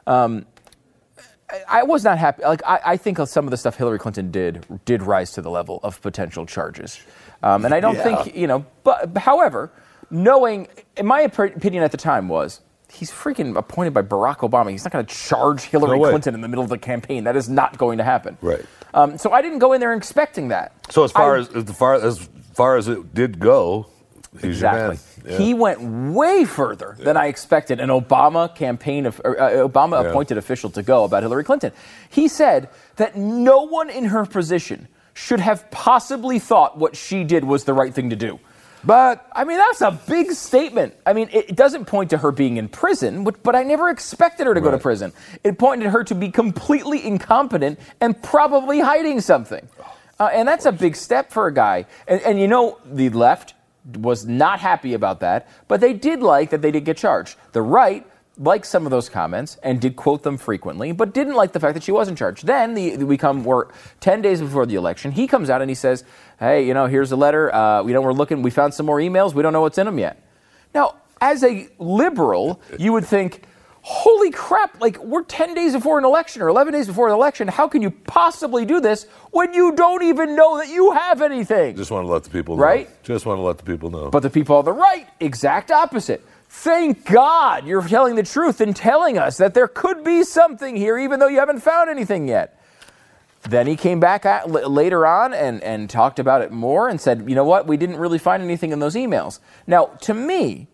Um, 0.07 0.47
I, 1.69 1.83
was 1.85 2.02
not 2.04 2.19
happy. 2.19 2.43
Like 2.43 2.62
I, 2.66 2.81
I 2.85 2.97
think 2.97 3.19
some 3.26 3.45
of 3.45 3.50
the 3.50 3.57
stuff 3.57 3.76
Hillary 3.76 3.99
Clinton 3.99 4.31
did 4.31 4.64
did 4.85 5.02
rise 5.02 5.33
to 5.33 5.43
the 5.43 5.50
level 5.50 5.78
of 5.83 6.00
potential 6.02 6.47
charges, 6.47 7.00
um, 7.43 7.64
and 7.64 7.73
I 7.75 7.81
don't 7.81 7.95
Yeah. 7.97 8.02
think 8.23 8.37
you 8.37 8.47
know. 8.47 8.64
But 8.83 9.16
however, 9.19 9.71
knowing, 10.11 10.69
in 10.97 11.07
my 11.07 11.21
opinion 11.21 11.83
at 11.85 11.90
the 11.93 11.99
time 11.99 12.28
was. 12.28 12.61
He's 12.93 13.11
freaking 13.11 13.57
appointed 13.57 13.93
by 13.93 14.02
Barack 14.02 14.49
Obama. 14.49 14.71
He's 14.71 14.85
not 14.85 14.93
going 14.93 15.04
to 15.04 15.12
charge 15.12 15.62
Hillary 15.62 15.99
No. 15.99 16.11
Clinton 16.11 16.33
in 16.35 16.43
the 16.43 16.47
middle 16.47 16.62
of 16.62 16.71
the 16.71 16.78
campaign. 16.78 17.25
That 17.25 17.35
is 17.35 17.49
not 17.49 17.76
going 17.76 17.99
to 17.99 18.04
happen. 18.04 18.38
Right. 18.40 18.64
Um, 18.93 19.19
so 19.19 19.33
I 19.33 19.43
didn't 19.43 19.59
go 19.59 19.73
in 19.73 19.81
there 19.81 19.93
expecting 19.95 20.49
that. 20.49 20.71
So 20.90 21.02
as 21.02 21.11
far 21.11 21.35
I- 21.35 21.40
as 21.40 21.49
as 21.57 21.71
far 21.76 21.95
as 21.95 22.28
far 22.52 22.76
as 22.76 22.87
it 22.87 23.12
did 23.12 23.40
go, 23.40 23.87
Exactly. 24.43 24.99
Yeah. 25.25 25.38
He 25.38 25.55
went 25.55 25.81
way 26.14 26.45
further 26.45 26.97
than 26.99 27.17
I 27.17 27.26
expected 27.26 27.81
an 27.81 27.88
Obama 27.88 28.55
campaign 28.55 29.07
of 29.07 29.21
or, 29.25 29.41
uh, 29.41 29.50
Obama 29.69 30.03
Yeah. 30.03 30.11
appointed 30.11 30.38
official 30.38 30.71
to 30.71 30.83
go 30.83 31.05
about 31.05 31.23
Hillary 31.23 31.45
Clinton. 31.45 31.73
He 32.09 32.29
said 32.29 32.69
that 32.97 33.17
no 33.17 33.62
one 33.62 33.91
in 33.91 34.07
her 34.07 34.26
position 34.26 34.88
should 35.14 35.41
have 35.41 35.71
possibly 35.71 36.38
thought 36.38 36.76
what 36.76 36.97
she 36.97 37.23
did 37.23 37.45
was 37.45 37.64
the 37.64 37.73
right 37.73 37.95
thing 37.95 38.11
to 38.11 38.17
do. 38.17 38.41
But 38.87 39.26
I 39.33 39.45
mean, 39.45 39.57
that's 39.57 39.81
a 39.81 39.93
big 39.93 40.33
statement. 40.33 40.95
I 41.07 41.14
mean, 41.14 41.31
it, 41.33 41.57
doesn't 41.57 41.87
point 41.87 42.11
to 42.11 42.19
her 42.19 42.31
being 42.31 42.59
in 42.59 42.69
prison, 42.69 43.25
but, 43.25 43.43
but 43.43 43.57
I 43.57 43.62
never 43.62 43.88
expected 43.88 44.47
her 44.47 44.53
to 44.53 44.61
go 44.61 44.71
to 44.71 44.79
prison. 44.79 45.12
It 45.43 45.59
pointed 45.59 45.88
her 45.88 46.05
to 46.05 46.14
be 46.14 46.31
completely 46.31 47.07
incompetent 47.07 47.79
and 48.00 48.21
probably 48.23 48.81
hiding 48.81 49.21
something. 49.23 49.67
Uh, 50.21 50.31
and 50.33 50.47
that's 50.47 50.67
a 50.67 50.73
big 50.73 50.97
step 50.97 51.33
for 51.33 51.47
a 51.47 51.55
guy. 51.55 51.87
And, 52.07 52.21
and 52.23 52.41
you 52.41 52.47
know, 52.47 52.79
the 52.85 53.09
left 53.09 53.55
was 53.85 54.25
not 54.25 54.61
happy 54.61 54.95
about 54.95 55.21
that, 55.21 55.49
but 55.69 55.81
they 55.81 55.93
did 55.93 56.21
like 56.21 56.50
that 56.50 56.62
they 56.62 56.71
did 56.71 56.85
get 56.85 56.97
charged. 56.97 57.37
The 57.53 57.62
right 57.62 58.07
liked 58.37 58.67
some 58.67 58.85
of 58.85 58.91
those 58.91 59.09
comments 59.09 59.59
and 59.62 59.81
did 59.81 59.95
quote 59.95 60.23
them 60.23 60.37
frequently, 60.37 60.93
but 60.93 61.14
didn't 61.14 61.35
like 61.35 61.53
the 61.53 61.61
fact 61.61 61.75
that 61.75 61.83
she 61.83 61.93
wasn't 61.93 62.19
charged. 62.19 62.47
Then 62.47 62.75
the, 62.75 62.97
we 63.05 63.17
come, 63.17 63.45
we're 63.45 63.67
10 64.00 64.23
days 64.23 64.41
before 64.41 64.67
the 64.67 64.75
election. 64.75 65.12
He 65.12 65.26
comes 65.26 65.50
out 65.50 65.61
and 65.61 65.71
he 65.71 65.75
says, 65.75 66.05
hey, 66.41 66.67
you 66.67 66.75
know, 66.75 66.87
here's 66.87 67.12
a 67.12 67.17
letter. 67.17 67.55
Uh, 67.55 67.85
you 67.85 67.93
know, 67.93 68.00
we're 68.00 68.12
looking, 68.12 68.43
we 68.43 68.50
found 68.50 68.75
some 68.75 68.87
more 68.87 68.99
emails. 68.99 69.35
We 69.35 69.43
don't 69.43 69.53
know 69.53 69.61
what's 69.61 69.79
in 69.79 69.87
them 69.87 69.99
yet. 69.99 70.21
Now, 70.75 70.97
as 71.21 71.45
a 71.45 71.69
liberal, 71.79 72.61
you 72.79 72.93
would 72.93 73.05
think, 73.05 73.45
holy 73.87 74.31
crap, 74.31 74.81
like 74.81 74.97
we're 75.05 75.23
10 75.23 75.53
days 75.53 75.75
before 75.75 75.99
an 75.99 76.07
election 76.07 76.41
or 76.41 76.49
11 76.49 76.73
days 76.73 76.87
before 76.87 77.07
an 77.07 77.12
election. 77.12 77.49
How 77.49 77.69
can 77.69 77.83
you 77.83 77.91
possibly 77.91 78.64
do 78.64 78.81
this 78.81 79.05
when 79.31 79.53
you 79.53 79.73
don't 79.73 80.03
even 80.03 80.35
know 80.35 80.57
that 80.57 80.69
you 80.71 80.93
have 80.93 81.21
anything? 81.21 81.76
just 81.76 81.91
want 81.91 82.07
to 82.07 82.11
let 82.11 82.25
the 82.25 82.31
people 82.31 82.57
know. 82.57 82.62
Right? 82.62 82.88
Just 83.03 83.26
want 83.26 83.37
to 83.38 83.43
let 83.43 83.59
the 83.59 83.64
people 83.64 83.91
know. 83.91 84.09
But 84.09 84.21
the 84.21 84.31
people 84.31 84.57
on 84.57 84.64
the 84.64 84.73
right, 84.73 85.07
exact 85.21 85.71
opposite. 85.71 86.25
Thank 86.49 87.05
God 87.05 87.67
you're 87.67 87.87
telling 87.87 88.14
the 88.14 88.23
truth 88.23 88.62
and 88.62 88.75
telling 88.75 89.19
us 89.19 89.37
that 89.37 89.53
there 89.53 89.69
could 89.69 90.03
be 90.03 90.25
something 90.25 90.76
here, 90.76 90.97
even 90.97 91.21
though 91.21 91.29
you 91.29 91.38
haven't 91.38 91.61
found 91.61 91.91
anything 91.91 92.26
yet. 92.26 92.59
Then 93.43 93.67
he 93.67 93.76
came 93.76 94.00
back 94.00 94.25
at, 94.25 94.45
l- 94.45 94.71
later 94.71 95.07
on 95.07 95.35
and, 95.35 95.62
and 95.62 95.91
talked 95.91 96.19
about 96.19 96.41
it 96.41 96.50
more 96.50 96.88
and 96.88 96.99
said, 96.99 97.29
you 97.29 97.35
know 97.35 97.45
what, 97.45 97.67
we 97.67 97.76
didn't 97.76 97.97
really 97.97 98.19
find 98.19 98.43
anything 98.43 98.73
in 98.73 98.79
those 98.79 98.95
emails. 98.95 99.41
Now, 99.67 99.87
to 100.03 100.14
me, 100.14 100.69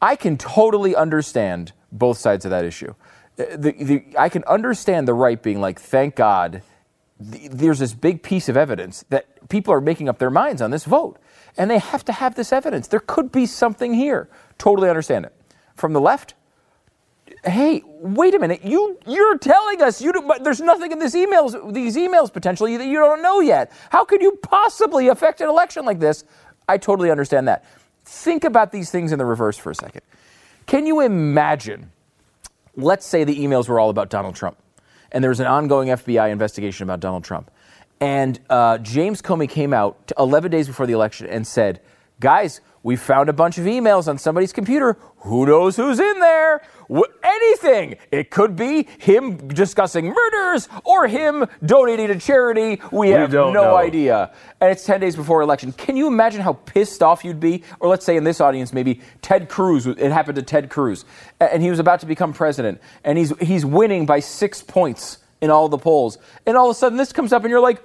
I 0.00 0.14
can 0.14 0.38
totally 0.38 0.94
understand 0.94 1.72
both 1.92 2.18
sides 2.18 2.44
of 2.44 2.50
that 2.50 2.64
issue. 2.64 2.94
Uh, 3.38 3.44
The, 3.56 3.72
the, 3.72 4.04
I 4.18 4.28
can 4.28 4.44
understand 4.44 5.06
the 5.08 5.14
right 5.14 5.42
being 5.42 5.60
like, 5.60 5.80
thank 5.80 6.16
God 6.16 6.62
th- 7.30 7.50
there's 7.50 7.78
this 7.78 7.94
big 7.94 8.22
piece 8.22 8.48
of 8.48 8.56
evidence 8.56 9.04
that 9.10 9.48
people 9.48 9.72
are 9.72 9.80
making 9.80 10.08
up 10.08 10.18
their 10.18 10.30
minds 10.30 10.62
on 10.62 10.70
this 10.70 10.84
vote. 10.84 11.18
And 11.56 11.70
they 11.70 11.78
have 11.78 12.04
to 12.04 12.12
have 12.12 12.34
this 12.34 12.52
evidence. 12.52 12.88
There 12.88 13.00
could 13.00 13.32
be 13.32 13.46
something 13.46 13.94
here. 13.94 14.28
Totally 14.58 14.88
understand 14.88 15.24
it. 15.24 15.34
From 15.74 15.92
the 15.92 16.00
left, 16.00 16.34
hey, 17.44 17.82
wait 17.86 18.34
a 18.34 18.38
minute. 18.38 18.64
You 18.64 18.98
you're 19.06 19.38
telling 19.38 19.82
us 19.82 20.00
you 20.00 20.12
there's 20.42 20.60
nothing 20.60 20.92
in 20.92 20.98
these 20.98 21.14
emails 21.14 21.72
these 21.72 21.96
emails 21.96 22.32
potentially 22.32 22.76
that 22.76 22.86
you 22.86 22.98
don't 22.98 23.22
know 23.22 23.40
yet. 23.40 23.72
How 23.90 24.04
could 24.04 24.22
you 24.22 24.38
possibly 24.42 25.08
affect 25.08 25.40
an 25.40 25.48
election 25.48 25.84
like 25.84 25.98
this? 26.00 26.24
I 26.68 26.78
totally 26.78 27.10
understand 27.10 27.48
that. 27.48 27.64
Think 28.04 28.44
about 28.44 28.72
these 28.72 28.90
things 28.90 29.12
in 29.12 29.18
the 29.18 29.24
reverse 29.24 29.56
for 29.56 29.70
a 29.70 29.74
second. 29.74 30.02
Can 30.68 30.86
you 30.86 31.00
imagine 31.00 31.92
let's 32.76 33.06
say 33.06 33.24
the 33.24 33.34
emails 33.34 33.68
were 33.68 33.80
all 33.80 33.88
about 33.88 34.10
Donald 34.10 34.34
Trump, 34.34 34.58
and 35.10 35.24
there 35.24 35.30
was 35.30 35.40
an 35.40 35.46
ongoing 35.46 35.88
FBI 35.88 36.30
investigation 36.30 36.84
about 36.84 37.00
Donald 37.00 37.24
Trump, 37.24 37.50
and 38.00 38.38
uh, 38.50 38.76
James 38.76 39.22
Comey 39.22 39.48
came 39.48 39.72
out 39.72 40.12
11 40.18 40.50
days 40.50 40.66
before 40.66 40.86
the 40.86 40.92
election 40.92 41.26
and 41.26 41.46
said, 41.46 41.80
"Guys, 42.20 42.60
we 42.82 42.96
found 42.96 43.28
a 43.28 43.32
bunch 43.32 43.58
of 43.58 43.64
emails 43.64 44.08
on 44.08 44.18
somebody's 44.18 44.52
computer. 44.52 44.96
Who 45.18 45.46
knows 45.46 45.76
who's 45.76 45.98
in 45.98 46.20
there? 46.20 46.62
Anything. 47.22 47.96
It 48.10 48.30
could 48.30 48.56
be 48.56 48.88
him 48.98 49.48
discussing 49.48 50.06
murders 50.06 50.68
or 50.84 51.06
him 51.06 51.46
donating 51.64 52.08
to 52.08 52.18
charity. 52.18 52.80
We, 52.90 53.10
have 53.10 53.32
no 53.32 53.52
know. 53.52 53.76
idea." 53.76 54.32
And 54.60 54.70
it's 54.70 54.84
10 54.84 55.00
days 55.00 55.16
before 55.16 55.42
election. 55.42 55.72
Can 55.72 55.96
you 55.96 56.06
imagine 56.06 56.40
how 56.40 56.54
pissed 56.54 57.02
off 57.02 57.24
you'd 57.24 57.40
be? 57.40 57.62
Or 57.80 57.88
let's 57.88 58.06
say 58.06 58.16
in 58.16 58.24
this 58.24 58.40
audience, 58.40 58.72
maybe 58.72 59.00
Ted 59.22 59.48
Cruz. 59.48 59.86
It 59.86 60.12
happened 60.12 60.36
to 60.36 60.42
Ted 60.42 60.70
Cruz, 60.70 61.04
and 61.40 61.62
he 61.62 61.70
was 61.70 61.78
about 61.78 62.00
to 62.00 62.06
become 62.06 62.32
president, 62.32 62.80
and 63.04 63.18
he's 63.18 63.36
he's 63.38 63.64
winning 63.66 64.06
by 64.06 64.20
six 64.20 64.62
points 64.62 65.18
in 65.40 65.50
all 65.50 65.68
the 65.68 65.78
polls, 65.78 66.18
and 66.46 66.56
all 66.56 66.70
of 66.70 66.76
a 66.76 66.78
sudden 66.78 66.96
this 66.96 67.12
comes 67.12 67.32
up, 67.32 67.42
and 67.42 67.50
you're 67.50 67.60
like. 67.60 67.82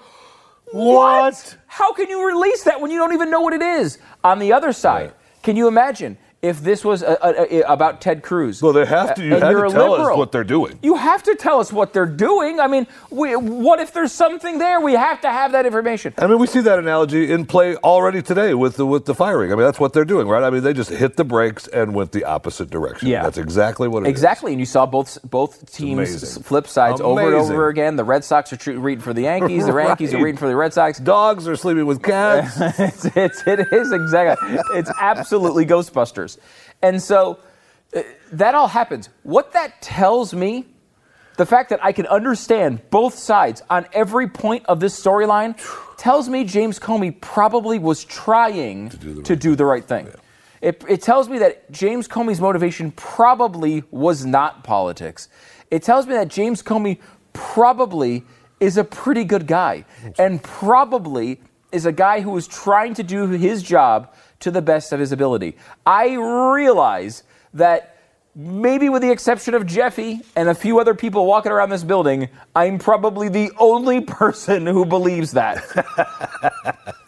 What? 0.74 1.56
How 1.68 1.94
can 1.94 2.10
you 2.10 2.26
release 2.28 2.64
that 2.64 2.82
when 2.82 2.90
you 2.90 2.98
don't 2.98 3.14
even 3.14 3.30
know 3.30 3.42
what 3.42 3.54
it 3.54 3.62
is? 3.62 4.00
On 4.24 4.40
the 4.40 4.54
other 4.54 4.72
side, 4.74 5.08
Right. 5.12 5.16
can 5.44 5.56
you 5.56 5.68
imagine 5.68 6.18
if 6.44 6.60
this 6.62 6.84
was 6.84 7.02
a, 7.02 7.18
a, 7.24 7.62
a- 7.62 7.72
about 7.74 8.02
Ted 8.02 8.22
Cruz? 8.22 8.62
Well, 8.62 8.74
they 8.74 8.86
have 8.86 9.16
to- 9.16 9.24
you 9.24 9.32
have 9.32 9.42
to 9.42 9.50
you're 9.50 9.66
a 9.66 9.70
tell 9.72 9.94
us 9.96 10.18
what 10.18 10.32
they're 10.34 10.44
doing. 10.44 10.78
You 10.84 10.96
have 10.96 11.24
to 11.24 11.36
tell 11.36 11.60
us 11.60 11.72
what 11.74 11.94
they're 11.94 12.06
doing. 12.06 12.60
I 12.60 12.68
mean, 12.68 12.86
we, 13.10 13.36
what 13.36 13.80
if 13.80 13.94
there's 13.94 14.12
something 14.12 14.58
there? 14.60 14.82
We 14.82 14.94
have 14.94 15.22
to 15.22 15.30
have 15.32 15.54
that 15.54 15.66
information. 15.66 16.14
I 16.18 16.28
mean, 16.28 16.38
we 16.40 16.46
see 16.48 16.60
that 16.62 16.78
analogy 16.78 17.32
in 17.32 17.46
play 17.46 17.78
already 17.78 18.22
today 18.22 18.54
with 18.54 18.76
the 18.76 18.86
with 18.86 19.06
the 19.06 19.16
firing. 19.16 19.52
I 19.52 19.56
mean, 19.56 19.64
that's 19.66 19.80
what 19.80 19.94
they're 19.94 20.06
doing, 20.06 20.28
right? 20.28 20.44
I 20.44 20.50
mean, 20.50 20.64
they 20.64 20.74
just 20.74 20.90
hit 20.90 21.16
the 21.16 21.24
brakes 21.24 21.68
and 21.70 21.96
went 21.96 22.12
the 22.12 22.26
opposite 22.26 22.70
direction. 22.70 23.08
Yeah. 23.08 23.24
that's 23.24 23.38
exactly 23.38 23.88
what 23.88 24.04
it 24.04 24.08
is. 24.08 24.12
Exactly, 24.12 24.52
and 24.52 24.60
you 24.60 24.66
saw 24.66 24.86
both 24.86 25.18
both 25.24 25.72
teams 25.72 26.38
flip 26.46 26.68
sides 26.68 27.00
over 27.00 27.22
and 27.22 27.36
over 27.36 27.70
again. 27.70 27.96
The 27.96 28.04
Red 28.04 28.26
Sox 28.26 28.52
are 28.52 28.58
tr- 28.58 28.72
rooting 28.74 29.00
for 29.02 29.14
the 29.14 29.22
Yankees. 29.24 29.66
The 29.66 29.74
Yankees 29.84 30.14
are 30.14 30.18
rooting 30.18 30.38
for 30.38 30.48
the 30.50 30.56
Red 30.58 30.74
Sox. 30.74 31.00
Dogs 31.00 31.48
are 31.48 31.56
sleeping 31.56 31.86
with 31.86 32.04
cats. 32.04 32.58
it's, 32.80 33.06
it's, 33.16 33.48
it 33.48 33.72
is 33.72 33.94
exactly. 33.94 34.58
It's 34.74 34.92
absolutely 35.00 35.66
Ghostbusters. 35.66 36.33
And 36.82 37.02
so 37.02 37.40
uh, 37.96 38.02
that 38.32 38.56
all 38.56 38.68
happens. 38.68 39.10
What 39.24 39.54
that 39.54 39.82
tells 39.82 40.34
me, 40.34 40.66
the 41.38 41.46
fact 41.46 41.70
that 41.70 41.84
I 41.84 41.92
can 41.92 42.06
understand 42.08 42.90
both 42.90 43.16
sides 43.16 43.62
on 43.70 43.88
every 43.94 44.28
point 44.28 44.66
of 44.68 44.80
this 44.80 45.02
storyline, 45.02 45.58
tells 45.98 46.28
me 46.28 46.44
James 46.44 46.80
Comey 46.80 47.20
probably 47.22 47.80
was 47.80 48.04
trying 48.04 48.90
to 48.90 49.36
do 49.36 49.56
the 49.56 49.66
right, 49.66 49.86
thing. 49.86 50.10
It, 50.62 50.84
it 50.88 51.02
tells 51.02 51.28
me 51.28 51.40
that 51.40 51.72
James 51.72 52.08
Comey's 52.08 52.40
motivation 52.40 52.92
probably 52.92 53.84
was 53.92 54.26
not 54.26 54.64
politics. 54.64 55.30
It 55.72 55.84
tells 55.84 56.08
me 56.08 56.14
that 56.14 56.28
James 56.28 56.62
Comey 56.62 57.00
probably 57.34 58.24
is 58.60 58.78
a 58.78 58.84
pretty 58.84 59.24
good 59.24 59.48
guy 59.48 59.86
and 60.18 60.42
probably 60.42 61.42
is 61.72 61.86
a 61.86 61.92
guy 61.92 62.22
who 62.22 62.38
is 62.38 62.48
trying 62.48 62.94
to 62.94 63.04
do 63.04 63.28
his 63.30 63.64
job 63.64 64.14
to 64.44 64.52
the 64.52 64.62
best 64.62 64.94
of 64.94 65.00
his 65.00 65.12
ability. 65.12 65.58
I 65.86 66.16
realize 66.16 67.24
that 67.54 67.98
maybe 68.36 68.90
with 68.90 69.02
the 69.02 69.12
exception 69.12 69.54
of 69.54 69.66
Jeffy 69.66 70.22
and 70.36 70.50
a 70.50 70.56
few 70.56 70.80
other 70.80 70.94
people 70.94 71.26
walking 71.26 71.52
around 71.52 71.70
this 71.70 71.84
building, 71.84 72.30
I'm 72.56 72.78
probably 72.80 73.30
the 73.30 73.52
only 73.58 74.02
person 74.20 74.66
who 74.66 74.86
believes 74.86 75.32
that. 75.32 75.64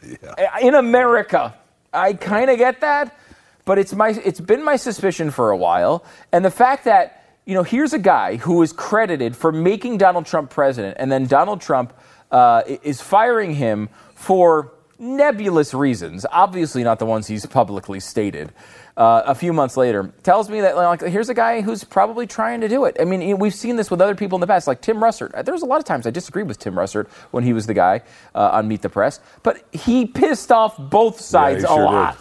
In 0.61 0.75
America, 0.75 1.53
I 1.93 2.13
kind 2.13 2.49
of 2.49 2.57
get 2.57 2.81
that, 2.81 3.17
but 3.65 3.77
it's 3.77 3.93
my 3.93 4.09
it's 4.09 4.39
been 4.39 4.63
my 4.63 4.75
suspicion 4.75 5.31
for 5.31 5.51
a 5.51 5.57
while, 5.57 6.05
and 6.31 6.45
the 6.45 6.51
fact 6.51 6.85
that 6.85 7.23
you 7.45 7.53
know 7.53 7.63
here's 7.63 7.93
a 7.93 7.99
guy 7.99 8.35
who 8.35 8.61
is 8.61 8.71
credited 8.71 9.35
for 9.35 9.51
making 9.51 9.97
Donald 9.97 10.25
Trump 10.25 10.51
president, 10.51 10.97
and 10.99 11.11
then 11.11 11.25
Donald 11.25 11.61
Trump 11.61 11.93
uh, 12.31 12.61
is 12.67 13.01
firing 13.01 13.55
him 13.55 13.89
for 14.13 14.74
nebulous 14.99 15.73
reasons, 15.73 16.25
obviously 16.31 16.83
not 16.83 16.99
the 16.99 17.05
ones 17.05 17.27
he's 17.27 17.45
publicly 17.45 17.99
stated. 17.99 18.53
Uh, 18.97 19.23
a 19.25 19.35
few 19.35 19.51
months 19.51 19.75
later, 19.75 20.13
tells 20.23 20.49
me 20.49 20.61
that 20.61 20.77
like 20.77 21.01
here's 21.01 21.27
a 21.27 21.33
guy 21.33 21.59
who's 21.59 21.83
probably 21.83 22.25
trying 22.25 22.61
to 22.61 22.69
do 22.69 22.85
it. 22.85 22.95
I 22.97 23.03
mean, 23.03 23.37
we've 23.37 23.53
seen 23.53 23.75
this 23.75 23.91
with 23.91 23.99
other 23.99 24.15
people 24.15 24.37
in 24.37 24.39
the 24.39 24.47
past, 24.47 24.67
like 24.67 24.81
Tim 24.81 24.97
Russert. 24.97 25.43
There 25.43 25.53
was 25.53 25.63
a 25.63 25.65
lot 25.65 25.79
of 25.79 25.85
times 25.85 26.07
I 26.07 26.11
disagreed 26.11 26.47
with 26.47 26.59
Tim 26.59 26.75
Russert 26.75 27.09
when 27.31 27.43
he 27.43 27.51
was 27.51 27.67
the 27.67 27.73
guy 27.73 28.03
uh, 28.33 28.51
on 28.53 28.69
Meet 28.69 28.83
the 28.83 28.89
Press, 28.89 29.19
but 29.43 29.65
he 29.73 30.05
pissed 30.05 30.49
off 30.49 30.77
both 30.77 31.19
sides 31.19 31.63
he 31.63 31.65
a 31.65 31.67
sure 31.67 31.79
did. 31.79 31.83
lot, 31.83 32.17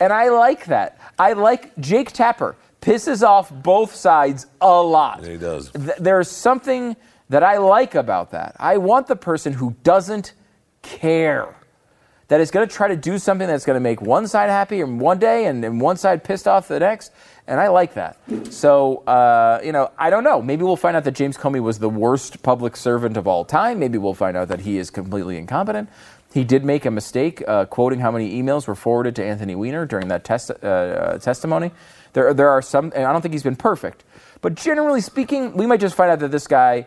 and 0.00 0.12
I 0.12 0.28
like 0.28 0.66
that. 0.66 1.00
I 1.18 1.32
like 1.32 1.76
Jake 1.78 2.12
Tapper 2.12 2.54
pisses 2.80 3.26
off 3.26 3.50
both 3.50 3.92
sides 3.92 4.46
a 4.60 4.80
lot. 4.82 5.24
Yeah, 5.24 5.30
he 5.30 5.36
does. 5.38 5.70
Th- 5.72 5.98
there's 5.98 6.30
something 6.30 6.94
that 7.30 7.42
I 7.42 7.56
like 7.56 7.96
about 7.96 8.30
that. 8.30 8.54
I 8.60 8.76
want 8.76 9.08
the 9.08 9.16
person 9.16 9.52
who 9.52 9.74
doesn't 9.82 10.34
care 10.82 11.56
that 12.28 12.40
is 12.40 12.50
going 12.50 12.66
to 12.66 12.74
try 12.74 12.88
to 12.88 12.96
do 12.96 13.18
something 13.18 13.46
that's 13.46 13.64
going 13.64 13.76
to 13.76 13.80
make 13.80 14.00
one 14.00 14.26
side 14.26 14.50
happy 14.50 14.80
and 14.80 15.00
one 15.00 15.18
day 15.18 15.46
and, 15.46 15.64
and 15.64 15.80
one 15.80 15.96
side 15.96 16.24
pissed 16.24 16.48
off 16.48 16.68
the 16.68 16.80
next. 16.80 17.12
And 17.46 17.60
I 17.60 17.68
like 17.68 17.94
that. 17.94 18.18
So, 18.50 18.98
uh, 19.06 19.60
you 19.62 19.72
know, 19.72 19.90
I 19.98 20.08
don't 20.08 20.24
know. 20.24 20.40
Maybe 20.40 20.64
we'll 20.64 20.76
find 20.76 20.96
out 20.96 21.04
that 21.04 21.14
James 21.14 21.36
Comey 21.36 21.62
was 21.62 21.78
the 21.78 21.90
worst 21.90 22.42
public 22.42 22.76
servant 22.76 23.18
of 23.18 23.28
all 23.28 23.44
time. 23.44 23.78
Maybe 23.78 23.98
we'll 23.98 24.14
find 24.14 24.36
out 24.36 24.48
that 24.48 24.60
he 24.60 24.78
is 24.78 24.88
completely 24.90 25.36
incompetent. 25.36 25.90
He 26.32 26.42
did 26.42 26.64
make 26.64 26.86
a 26.86 26.90
mistake 26.90 27.44
uh, 27.46 27.66
quoting 27.66 28.00
how 28.00 28.10
many 28.10 28.42
emails 28.42 28.66
were 28.66 28.74
forwarded 28.74 29.14
to 29.16 29.24
Anthony 29.24 29.54
Weiner 29.54 29.86
during 29.86 30.08
that 30.08 30.28
uh, 30.64 31.18
testimony. 31.18 31.70
There, 32.14 32.32
there 32.32 32.48
are 32.48 32.62
some, 32.62 32.92
and 32.94 33.04
I 33.04 33.12
don't 33.12 33.20
think 33.20 33.34
he's 33.34 33.42
been 33.42 33.56
perfect. 33.56 34.02
But 34.40 34.54
generally 34.54 35.00
speaking, 35.00 35.56
we 35.56 35.66
might 35.66 35.80
just 35.80 35.94
find 35.94 36.10
out 36.10 36.18
that 36.20 36.30
this 36.30 36.46
guy 36.46 36.86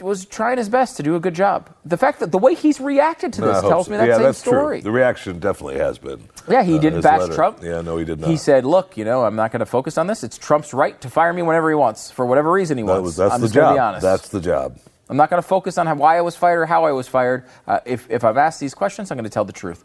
was 0.00 0.24
trying 0.26 0.58
his 0.58 0.68
best 0.68 0.96
to 0.96 1.02
do 1.02 1.16
a 1.16 1.20
good 1.20 1.34
job. 1.34 1.70
The 1.84 1.96
fact 1.96 2.20
that 2.20 2.32
the 2.32 2.38
way 2.38 2.54
he's 2.54 2.80
reacted 2.80 3.32
to 3.34 3.40
this 3.40 3.60
hope 3.60 3.70
tells 3.70 3.86
so. 3.86 3.92
me 3.92 3.98
that 3.98 4.08
yeah, 4.08 4.14
same 4.14 4.22
that's 4.24 4.38
story. 4.38 4.78
true. 4.78 4.84
The 4.84 4.90
reaction 4.90 5.38
definitely 5.38 5.78
has 5.78 5.98
been. 5.98 6.28
Yeah, 6.48 6.62
he 6.62 6.76
uh, 6.76 6.80
didn't 6.80 7.00
bash 7.02 7.20
letter. 7.20 7.34
Trump. 7.34 7.58
Yeah, 7.62 7.80
no, 7.80 7.96
he 7.96 8.04
did 8.04 8.20
not. 8.20 8.30
He 8.30 8.36
said, 8.36 8.64
"Look, 8.64 8.96
you 8.96 9.04
know, 9.04 9.24
I'm 9.24 9.36
not 9.36 9.52
going 9.52 9.60
to 9.60 9.66
focus 9.66 9.98
on 9.98 10.06
this. 10.06 10.22
It's 10.24 10.38
Trump's 10.38 10.72
right 10.72 11.00
to 11.00 11.10
fire 11.10 11.32
me 11.32 11.42
whenever 11.42 11.68
he 11.68 11.74
wants, 11.74 12.10
for 12.10 12.26
whatever 12.26 12.50
reason 12.52 12.78
he 12.78 12.84
that 12.84 12.92
wants. 12.92 13.04
was 13.04 13.16
that's 13.16 13.34
I'm 13.34 13.40
the 13.40 13.46
just 13.46 13.54
job. 13.54 13.74
be 13.74 13.78
honest. 13.78 14.02
That's 14.02 14.28
the 14.28 14.40
job. 14.40 14.78
I'm 15.08 15.16
not 15.16 15.30
going 15.30 15.42
to 15.42 15.48
focus 15.48 15.78
on 15.78 15.86
how, 15.86 15.94
why 15.94 16.18
I 16.18 16.20
was 16.20 16.36
fired 16.36 16.60
or 16.60 16.66
how 16.66 16.84
I 16.84 16.92
was 16.92 17.08
fired. 17.08 17.44
Uh, 17.66 17.80
if 17.84 18.10
if 18.10 18.24
I'm 18.24 18.36
asked 18.38 18.60
these 18.60 18.74
questions, 18.74 19.10
I'm 19.10 19.16
going 19.16 19.24
to 19.24 19.30
tell 19.30 19.44
the 19.44 19.52
truth. 19.52 19.84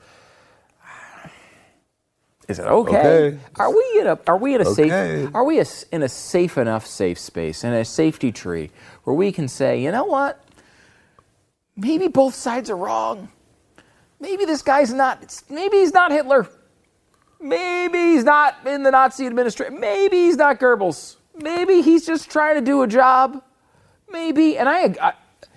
Is 2.48 2.60
it 2.60 2.66
okay? 2.66 2.98
Okay. 3.28 3.40
Are 3.58 3.70
we 3.70 3.98
in 4.02 4.08
a 4.08 4.20
are 4.28 4.38
we 4.38 4.56
in 4.56 4.62
a 4.62 4.68
Okay. 4.68 4.90
safe 5.24 5.36
are 5.36 5.44
we 5.44 5.60
a 5.60 5.66
in 5.92 6.04
a 6.04 6.10
safe 6.10 6.58
enough 6.58 6.86
safe 6.86 7.18
space 7.18 7.64
in 7.64 7.74
a 7.74 7.86
safety 7.86 8.32
tree 8.32 8.70
where 9.04 9.16
we 9.16 9.32
can 9.32 9.48
say, 9.48 9.82
you 9.82 9.92
know 9.92 10.06
what? 10.06 10.44
Maybe 11.76 12.08
both 12.08 12.36
sides 12.36 12.70
are 12.70 12.78
wrong. 12.78 13.30
Maybe 14.20 14.46
this 14.46 14.62
guy's 14.62 14.94
not. 14.94 15.42
Maybe 15.50 15.78
he's 15.78 15.94
not 15.94 16.12
Hitler. 16.12 16.48
Maybe 17.42 17.98
he's 18.14 18.24
not 18.24 18.56
in 18.66 18.84
the 18.84 18.92
Nazi 18.92 19.26
administration. 19.26 19.80
Maybe 19.80 20.18
he's 20.18 20.38
not 20.38 20.60
Goebbels. 20.60 21.18
Maybe 21.36 21.82
he's 21.82 22.06
just 22.06 22.30
trying 22.32 22.56
to 22.56 22.62
do 22.62 22.84
a 22.84 22.88
job. 22.88 23.44
Maybe, 24.10 24.58
and 24.58 24.70
I, 24.70 24.96
I 25.02 25.14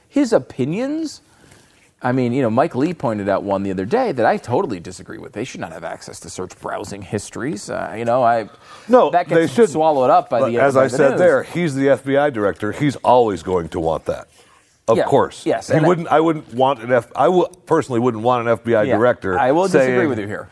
his 0.08 0.32
opinions. 0.32 1.20
I 2.06 2.12
mean, 2.12 2.32
you 2.32 2.40
know, 2.42 2.50
Mike 2.50 2.76
Lee 2.76 2.94
pointed 2.94 3.28
out 3.28 3.42
one 3.42 3.64
the 3.64 3.72
other 3.72 3.84
day 3.84 4.12
that 4.12 4.24
I 4.24 4.36
totally 4.36 4.78
disagree 4.78 5.18
with. 5.18 5.32
They 5.32 5.42
should 5.42 5.60
not 5.60 5.72
have 5.72 5.82
access 5.82 6.20
to 6.20 6.30
search 6.30 6.56
browsing 6.60 7.02
histories. 7.02 7.68
Uh, 7.68 7.94
you 7.98 8.04
know, 8.04 8.22
I 8.22 8.48
No, 8.88 9.10
that 9.10 9.28
they 9.28 9.40
gets 9.42 9.52
should 9.54 9.70
swallowed 9.70 10.10
up 10.10 10.30
by 10.30 10.48
the. 10.48 10.58
as 10.60 10.76
I 10.76 10.84
the 10.84 10.90
said 10.90 11.10
news. 11.12 11.18
there, 11.18 11.42
he's 11.42 11.74
the 11.74 11.86
FBI 11.88 12.32
director. 12.32 12.70
He's 12.70 12.94
always 12.96 13.42
going 13.42 13.68
to 13.70 13.80
want 13.80 14.04
that. 14.04 14.28
Of 14.86 14.98
Yeah, 14.98 15.04
course. 15.06 15.44
yes, 15.44 15.68
He 15.68 15.78
I- 15.78 15.80
wouldn't. 15.80 16.06
I 16.06 16.20
wouldn't 16.20 16.54
want 16.54 16.80
an 16.80 16.92
F. 16.92 17.10
I 17.16 17.24
w- 17.24 17.48
personally 17.66 17.98
wouldn't 17.98 18.22
want 18.22 18.46
an 18.46 18.56
FBI 18.56 18.84
Yeah, 18.86 18.96
director. 18.98 19.36
I 19.36 19.50
will 19.50 19.66
disagree 19.66 20.06
with 20.06 20.20
you 20.20 20.28
here. 20.28 20.48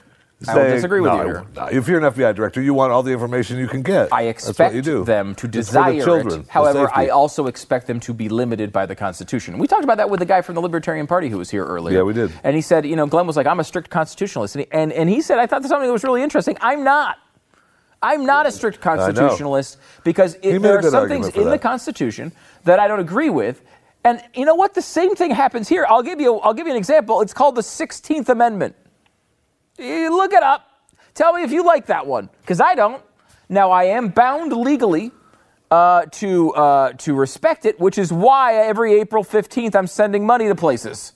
I 0.48 0.56
will 0.56 0.70
disagree 0.70 1.00
with 1.00 1.12
no, 1.12 1.24
you 1.24 1.46
no, 1.54 1.66
If 1.66 1.88
you're 1.88 2.04
an 2.04 2.12
FBI 2.12 2.34
director, 2.34 2.62
you 2.62 2.74
want 2.74 2.92
all 2.92 3.02
the 3.02 3.12
information 3.12 3.58
you 3.58 3.68
can 3.68 3.82
get. 3.82 4.12
I 4.12 4.22
expect 4.22 4.74
you 4.74 4.82
do. 4.82 5.04
them 5.04 5.34
to 5.36 5.46
the 5.46 5.52
desire 5.52 6.02
children, 6.02 6.40
it. 6.40 6.48
However. 6.48 6.90
I 6.94 7.08
also 7.08 7.46
expect 7.46 7.86
them 7.86 8.00
to 8.00 8.14
be 8.14 8.28
limited 8.28 8.72
by 8.72 8.86
the 8.86 8.94
Constitution. 8.94 9.58
We 9.58 9.66
talked 9.66 9.84
about 9.84 9.98
that 9.98 10.10
with 10.10 10.20
the 10.20 10.26
guy 10.26 10.42
from 10.42 10.54
the 10.54 10.60
Libertarian 10.60 11.06
Party 11.06 11.28
who 11.28 11.38
was 11.38 11.50
here 11.50 11.64
earlier. 11.64 11.98
Yeah, 11.98 12.02
we 12.02 12.12
did. 12.12 12.32
And 12.42 12.54
he 12.54 12.62
said, 12.62 12.86
you 12.86 12.96
know, 12.96 13.06
Glenn 13.06 13.26
was 13.26 13.36
like, 13.36 13.46
I'm 13.46 13.60
a 13.60 13.64
strict 13.64 13.90
constitutionalist. 13.90 14.56
And 14.56 14.64
he, 14.64 14.72
and, 14.72 14.92
and 14.92 15.08
he 15.08 15.20
said, 15.20 15.38
I 15.38 15.46
thought 15.46 15.62
that's 15.62 15.70
something 15.70 15.86
that 15.86 15.92
was 15.92 16.04
really 16.04 16.22
interesting. 16.22 16.56
I'm 16.60 16.84
not. 16.84 17.18
I'm 18.04 18.26
not 18.26 18.44
a 18.44 18.52
strict 18.52 18.82
constitutionalist 18.82 19.78
because 20.04 20.34
it, 20.42 20.58
there 20.58 20.78
are 20.78 20.82
some 20.82 21.08
things 21.08 21.28
in 21.28 21.48
the. 21.48 21.58
Constitution 21.58 22.32
that 22.64 22.78
I 22.78 22.86
don't 22.86 23.00
agree 23.00 23.30
with. 23.30 23.62
And 24.04 24.22
you 24.34 24.44
know 24.44 24.54
what? 24.54 24.74
The 24.74 24.82
same 24.82 25.14
thing 25.14 25.30
happens 25.30 25.66
here. 25.66 25.86
I'll 25.88 26.02
give 26.02 26.20
you. 26.20 26.38
I'll 26.40 26.52
give 26.52 26.66
you 26.66 26.72
an 26.72 26.76
example. 26.76 27.22
It's 27.22 27.32
called 27.32 27.54
the 27.54 27.62
Sixteenth 27.62 28.28
Amendment. 28.28 28.76
Look 29.78 30.32
it 30.32 30.42
up. 30.42 30.68
Tell 31.14 31.32
me 31.32 31.42
if 31.42 31.52
you 31.52 31.64
like 31.64 31.86
that 31.86 32.06
one, 32.06 32.28
because 32.40 32.60
I 32.60 32.74
don't. 32.74 33.02
Now 33.48 33.70
I 33.70 33.84
am 33.84 34.08
bound 34.08 34.52
legally 34.52 35.12
uh, 35.70 36.06
to 36.06 36.52
uh, 36.54 36.92
to 36.92 37.14
respect 37.14 37.64
it, 37.66 37.78
which 37.78 37.98
is 37.98 38.12
why 38.12 38.54
every 38.56 39.00
April 39.00 39.22
fifteenth 39.22 39.76
I'm 39.76 39.86
sending 39.86 40.26
money 40.26 40.48
to 40.48 40.54
places. 40.54 41.12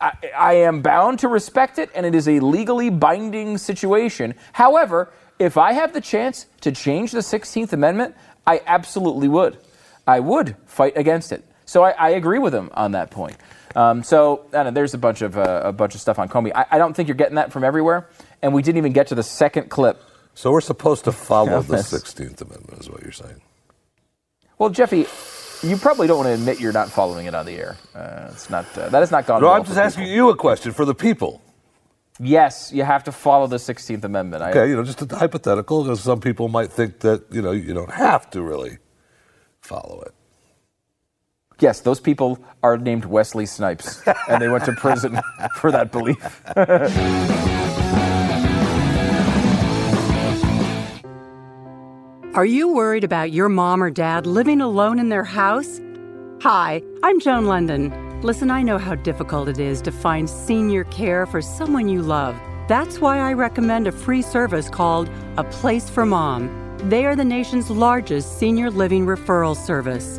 I, 0.00 0.12
I 0.36 0.52
am 0.54 0.82
bound 0.82 1.20
to 1.20 1.28
respect 1.28 1.78
it, 1.78 1.90
and 1.94 2.04
it 2.04 2.14
is 2.14 2.28
a 2.28 2.40
legally 2.40 2.90
binding 2.90 3.56
situation. 3.56 4.34
However, 4.52 5.12
if 5.38 5.56
I 5.56 5.72
have 5.72 5.92
the 5.92 6.00
chance 6.00 6.46
to 6.60 6.72
change 6.72 7.12
the 7.12 7.20
16th 7.20 7.72
Amendment, 7.72 8.14
I 8.46 8.60
absolutely 8.66 9.28
would. 9.28 9.58
I 10.06 10.20
would 10.20 10.56
fight 10.66 10.96
against 10.96 11.30
it. 11.32 11.44
So 11.66 11.84
I, 11.84 11.90
I 11.90 12.10
agree 12.10 12.38
with 12.38 12.54
him 12.54 12.70
on 12.74 12.92
that 12.92 13.10
point. 13.10 13.36
Um, 13.74 14.02
so 14.02 14.46
I 14.48 14.50
don't 14.52 14.66
know, 14.66 14.70
there's 14.72 14.94
a 14.94 14.98
bunch 14.98 15.22
of 15.22 15.36
uh, 15.36 15.62
a 15.64 15.72
bunch 15.72 15.94
of 15.94 16.00
stuff 16.00 16.18
on 16.18 16.28
Comey. 16.28 16.52
I, 16.54 16.66
I 16.72 16.78
don't 16.78 16.94
think 16.94 17.08
you're 17.08 17.16
getting 17.16 17.36
that 17.36 17.52
from 17.52 17.64
everywhere, 17.64 18.08
and 18.42 18.52
we 18.52 18.62
didn't 18.62 18.78
even 18.78 18.92
get 18.92 19.08
to 19.08 19.14
the 19.14 19.22
second 19.22 19.70
clip. 19.70 20.02
So 20.34 20.50
we're 20.50 20.60
supposed 20.60 21.04
to 21.04 21.12
follow 21.12 21.62
the 21.62 21.82
Sixteenth 21.82 22.40
Amendment, 22.40 22.80
is 22.80 22.90
what 22.90 23.02
you're 23.02 23.12
saying. 23.12 23.40
Well, 24.58 24.70
Jeffy, 24.70 25.06
you 25.62 25.76
probably 25.76 26.06
don't 26.06 26.18
want 26.18 26.28
to 26.28 26.34
admit 26.34 26.60
you're 26.60 26.72
not 26.72 26.90
following 26.90 27.26
it 27.26 27.34
on 27.34 27.46
the 27.46 27.52
air. 27.52 27.76
Uh, 27.94 28.28
it's 28.30 28.50
not 28.50 28.66
uh, 28.76 28.88
that 28.88 29.00
has 29.00 29.10
not 29.10 29.26
gone. 29.26 29.40
No, 29.40 29.48
well 29.48 29.56
I'm 29.56 29.64
just 29.64 29.78
asking 29.78 30.04
people. 30.04 30.14
you 30.14 30.30
a 30.30 30.36
question 30.36 30.72
for 30.72 30.84
the 30.84 30.94
people. 30.94 31.40
Yes, 32.20 32.70
you 32.72 32.84
have 32.84 33.04
to 33.04 33.12
follow 33.12 33.46
the 33.46 33.56
16th 33.56 34.04
Amendment. 34.04 34.42
I, 34.42 34.50
Okay, 34.50 34.68
you 34.68 34.76
know, 34.76 34.84
just 34.84 35.00
a 35.00 35.16
hypothetical, 35.16 35.82
because 35.82 36.02
some 36.02 36.20
people 36.20 36.48
might 36.48 36.70
think 36.70 37.00
that 37.00 37.24
you 37.32 37.40
know 37.42 37.52
you 37.52 37.72
don't 37.74 37.90
have 37.90 38.30
to 38.30 38.42
really 38.42 38.78
follow 39.60 40.02
it. 40.02 40.14
Yes, 41.60 41.80
those 41.80 42.00
people 42.00 42.38
are 42.62 42.76
named 42.76 43.04
Wesley 43.04 43.46
Snipes, 43.46 44.02
and 44.28 44.42
they 44.42 44.48
went 44.48 44.64
to 44.64 44.72
prison 44.72 45.20
for 45.56 45.70
that 45.70 45.92
belief. 45.92 46.42
Are 52.34 52.46
you 52.46 52.72
worried 52.72 53.04
about 53.04 53.30
your 53.32 53.50
mom 53.50 53.82
or 53.82 53.90
dad 53.90 54.26
living 54.26 54.60
alone 54.62 54.98
in 54.98 55.10
their 55.10 55.24
house? 55.24 55.80
Hi, 56.40 56.82
I'm 57.02 57.20
Joan 57.20 57.44
Lunden. 57.44 58.22
Listen, 58.24 58.50
I 58.50 58.62
know 58.62 58.78
how 58.78 58.94
difficult 58.94 59.48
it 59.48 59.58
is 59.58 59.82
to 59.82 59.92
find 59.92 60.30
senior 60.30 60.84
care 60.84 61.26
for 61.26 61.42
someone 61.42 61.88
you 61.88 62.00
love. 62.00 62.34
That's 62.68 63.00
why 63.00 63.18
I 63.18 63.34
recommend 63.34 63.86
a 63.86 63.92
free 63.92 64.22
service 64.22 64.70
called 64.70 65.10
A 65.36 65.44
Place 65.44 65.90
for 65.90 66.06
Mom. 66.06 66.48
They 66.88 67.04
are 67.04 67.14
the 67.14 67.24
nation's 67.24 67.70
largest 67.70 68.38
senior 68.38 68.70
living 68.70 69.04
referral 69.04 69.54
service. 69.56 70.18